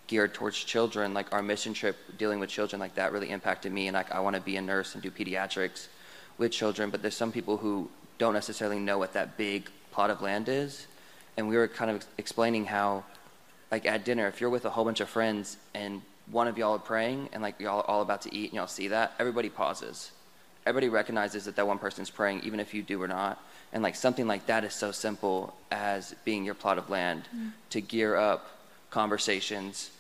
geared 0.09 0.35
towards 0.35 0.57
children. 0.57 1.15
Like 1.15 1.33
our 1.33 1.43
mission 1.43 1.73
trip 1.75 1.97
dealing 2.17 2.41
with 2.41 2.51
children, 2.51 2.81
like 2.81 2.97
that 2.97 3.13
really 3.13 3.31
impacted 3.31 3.73
me. 3.73 3.87
And 3.87 3.95
like 3.95 4.11
I 4.11 4.21
want 4.21 4.35
to 4.35 4.43
be 4.43 4.57
a 4.57 4.63
nurse 4.63 4.95
and 4.95 5.03
do 5.03 5.11
pediatrics 5.11 5.87
with 6.39 6.51
children. 6.51 6.91
But 6.91 7.03
there's 7.03 7.17
some 7.17 7.31
people 7.31 7.59
who 7.59 7.89
don't 8.19 8.35
necessarily 8.35 8.81
know 8.81 8.99
what 8.99 9.13
that 9.13 9.37
big 9.37 9.71
plot 9.93 10.11
of 10.11 10.21
land 10.21 10.49
is. 10.49 10.89
And 11.37 11.49
we 11.49 11.57
were 11.57 11.69
kind 11.69 11.91
of 11.91 12.05
explaining 12.17 12.65
how, 12.65 13.05
like 13.71 13.87
at 13.87 14.05
dinner, 14.05 14.27
if 14.27 14.41
you're 14.41 14.51
with 14.51 14.65
a 14.65 14.71
whole 14.71 14.85
bunch 14.85 15.01
of 15.01 15.09
friends 15.09 15.57
and 15.75 16.03
one 16.31 16.49
of 16.49 16.59
y'all 16.59 16.75
are 16.75 16.81
praying 16.81 17.29
and 17.33 17.43
like 17.43 17.61
y'all 17.61 17.81
are 17.81 17.87
all 17.87 18.03
about 18.03 18.23
to 18.23 18.35
eat 18.35 18.51
and 18.51 18.55
y'all 18.55 18.67
see 18.67 18.89
that, 18.89 19.13
everybody 19.21 19.49
pauses. 19.49 20.11
Everybody 20.69 20.89
recognizes 20.89 21.47
that 21.47 21.57
that 21.57 21.67
one 21.67 21.79
person's 21.79 22.11
praying, 22.11 22.43
even 22.45 22.61
if 22.61 22.75
you 22.75 22.83
do 22.83 23.03
or 23.03 23.09
not. 23.09 23.43
And 23.73 23.83
like 23.83 23.97
something 23.97 24.27
like 24.27 24.47
that 24.47 24.65
is 24.65 24.75
so 24.75 24.93
simple 24.93 25.55
as 25.71 26.15
being 26.25 26.45
your 26.45 26.55
plot 26.55 26.79
of 26.79 26.89
land 26.91 27.23
mm. 27.35 27.53
to 27.71 27.81
gear 27.81 28.17
up 28.17 28.49
conversations 28.91 29.91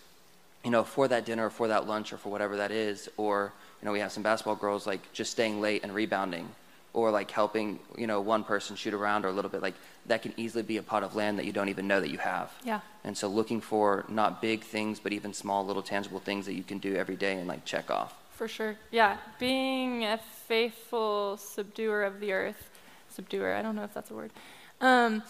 you 0.64 0.70
know, 0.70 0.84
for 0.84 1.08
that 1.08 1.24
dinner 1.24 1.46
or 1.46 1.50
for 1.50 1.68
that 1.68 1.86
lunch 1.86 2.12
or 2.12 2.18
for 2.18 2.30
whatever 2.30 2.56
that 2.56 2.70
is, 2.70 3.08
or 3.16 3.52
you 3.80 3.86
know, 3.86 3.92
we 3.92 4.00
have 4.00 4.12
some 4.12 4.22
basketball 4.22 4.56
girls 4.56 4.86
like 4.86 5.12
just 5.12 5.30
staying 5.30 5.60
late 5.60 5.82
and 5.82 5.94
rebounding, 5.94 6.48
or 6.92 7.10
like 7.10 7.30
helping 7.30 7.78
you 7.96 8.06
know 8.06 8.20
one 8.20 8.44
person 8.44 8.76
shoot 8.76 8.94
around 8.94 9.24
or 9.24 9.28
a 9.28 9.32
little 9.32 9.50
bit 9.50 9.62
like 9.62 9.74
that 10.06 10.22
can 10.22 10.32
easily 10.36 10.62
be 10.62 10.76
a 10.78 10.82
pot 10.82 11.02
of 11.02 11.14
land 11.14 11.38
that 11.38 11.44
you 11.44 11.52
don't 11.52 11.68
even 11.68 11.86
know 11.86 12.00
that 12.00 12.10
you 12.10 12.18
have. 12.18 12.52
Yeah. 12.64 12.80
And 13.04 13.16
so 13.16 13.28
looking 13.28 13.60
for 13.60 14.04
not 14.08 14.42
big 14.42 14.62
things, 14.62 14.98
but 15.00 15.12
even 15.12 15.32
small 15.32 15.64
little 15.64 15.82
tangible 15.82 16.18
things 16.18 16.46
that 16.46 16.54
you 16.54 16.62
can 16.62 16.78
do 16.78 16.96
every 16.96 17.16
day 17.16 17.34
and 17.38 17.46
like 17.46 17.64
check 17.64 17.90
off. 17.90 18.14
For 18.32 18.48
sure. 18.48 18.76
Yeah, 18.90 19.16
being 19.38 20.04
a 20.04 20.18
faithful 20.48 21.36
subduer 21.36 22.02
of 22.04 22.20
the 22.20 22.32
earth, 22.32 22.70
subduer. 23.14 23.54
I 23.54 23.62
don't 23.62 23.76
know 23.76 23.84
if 23.84 23.92
that's 23.92 24.10
a 24.10 24.14
word. 24.14 24.32
Um, 24.80 25.22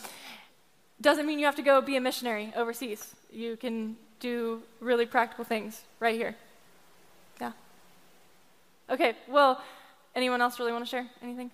doesn't 1.00 1.26
mean 1.26 1.38
you 1.38 1.44
have 1.46 1.57
to 1.57 1.62
go 1.62 1.81
be 1.81 1.96
a 1.96 2.00
missionary 2.00 2.52
overseas. 2.57 3.14
You 3.31 3.57
can 3.57 3.96
do 4.20 4.62
really 4.81 5.07
practical 5.07 5.44
things 5.44 5.83
right 6.00 6.14
here. 6.14 6.37
Yeah. 7.40 7.52
Okay, 8.88 9.14
well, 9.28 9.62
anyone 10.14 10.40
else 10.40 10.59
really 10.59 10.72
want 10.72 10.85
to 10.85 10.90
share 10.90 11.07
anything? 11.22 11.50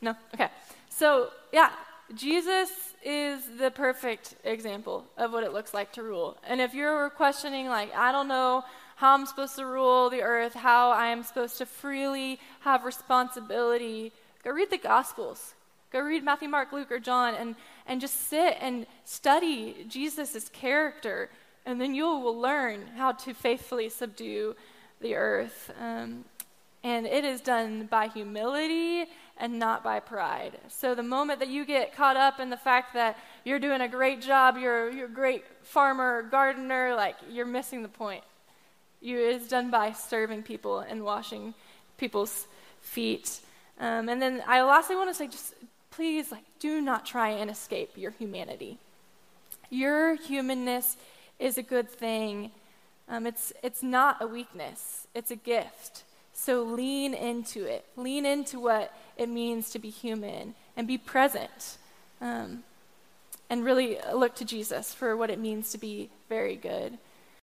No? 0.00 0.16
Okay. 0.34 0.48
So, 0.88 1.28
yeah, 1.52 1.70
Jesus 2.14 2.70
is 3.04 3.42
the 3.58 3.70
perfect 3.70 4.36
example 4.44 5.04
of 5.16 5.32
what 5.32 5.44
it 5.44 5.52
looks 5.52 5.72
like 5.72 5.92
to 5.92 6.02
rule. 6.02 6.36
And 6.46 6.60
if 6.60 6.74
you're 6.74 7.10
questioning, 7.10 7.68
like, 7.68 7.94
I 7.94 8.10
don't 8.12 8.28
know 8.28 8.64
how 9.02 9.14
I'm 9.14 9.26
supposed 9.26 9.56
to 9.56 9.66
rule 9.66 10.10
the 10.10 10.22
earth, 10.22 10.54
how 10.54 10.92
I 10.92 11.08
am 11.08 11.24
supposed 11.24 11.58
to 11.58 11.66
freely 11.66 12.38
have 12.60 12.84
responsibility, 12.84 14.12
go 14.44 14.52
read 14.52 14.70
the 14.70 14.78
Gospels. 14.78 15.54
Go 15.92 15.98
read 15.98 16.22
Matthew, 16.22 16.48
Mark, 16.48 16.72
Luke, 16.72 16.92
or 16.92 17.00
John 17.00 17.34
and, 17.34 17.56
and 17.84 18.00
just 18.00 18.28
sit 18.28 18.56
and 18.60 18.86
study 19.04 19.84
Jesus' 19.88 20.48
character, 20.50 21.30
and 21.66 21.80
then 21.80 21.96
you 21.96 22.04
will 22.04 22.38
learn 22.38 22.86
how 22.96 23.10
to 23.10 23.34
faithfully 23.34 23.88
subdue 23.88 24.54
the 25.00 25.16
earth. 25.16 25.72
Um, 25.80 26.24
and 26.84 27.04
it 27.04 27.24
is 27.24 27.40
done 27.40 27.86
by 27.86 28.06
humility 28.06 29.06
and 29.36 29.58
not 29.58 29.82
by 29.82 29.98
pride. 29.98 30.58
So 30.68 30.94
the 30.94 31.02
moment 31.02 31.40
that 31.40 31.48
you 31.48 31.64
get 31.64 31.92
caught 31.96 32.16
up 32.16 32.38
in 32.38 32.50
the 32.50 32.56
fact 32.56 32.94
that 32.94 33.18
you're 33.44 33.58
doing 33.58 33.80
a 33.80 33.88
great 33.88 34.22
job, 34.22 34.56
you're, 34.56 34.92
you're 34.92 35.06
a 35.06 35.10
great 35.10 35.44
farmer, 35.62 36.22
gardener, 36.22 36.94
like 36.94 37.16
you're 37.28 37.46
missing 37.46 37.82
the 37.82 37.88
point. 37.88 38.22
You, 39.02 39.18
it 39.18 39.42
is 39.42 39.48
done 39.48 39.70
by 39.70 39.92
serving 39.92 40.44
people 40.44 40.78
and 40.78 41.04
washing 41.04 41.54
people's 41.98 42.46
feet. 42.80 43.40
Um, 43.78 44.08
and 44.08 44.22
then 44.22 44.42
I 44.46 44.62
lastly 44.62 44.96
want 44.96 45.10
to 45.10 45.14
say 45.14 45.26
just 45.26 45.54
please 45.90 46.32
like 46.32 46.44
do 46.58 46.80
not 46.80 47.04
try 47.04 47.30
and 47.30 47.50
escape 47.50 47.90
your 47.96 48.12
humanity. 48.12 48.78
Your 49.70 50.14
humanness 50.14 50.96
is 51.38 51.58
a 51.58 51.62
good 51.62 51.90
thing. 51.90 52.50
Um, 53.08 53.26
it's, 53.26 53.52
it's 53.62 53.82
not 53.82 54.22
a 54.22 54.26
weakness, 54.26 55.06
it's 55.14 55.30
a 55.30 55.36
gift. 55.36 56.04
So 56.34 56.62
lean 56.62 57.14
into 57.14 57.64
it. 57.64 57.84
Lean 57.96 58.24
into 58.24 58.58
what 58.58 58.92
it 59.16 59.28
means 59.28 59.70
to 59.70 59.78
be 59.78 59.90
human 59.90 60.54
and 60.76 60.86
be 60.86 60.98
present. 60.98 61.76
Um, 62.20 62.64
and 63.50 63.64
really 63.64 63.98
look 64.14 64.34
to 64.36 64.44
Jesus 64.46 64.94
for 64.94 65.14
what 65.14 65.28
it 65.28 65.38
means 65.38 65.72
to 65.72 65.78
be 65.78 66.08
very 66.28 66.56
good. 66.56 66.96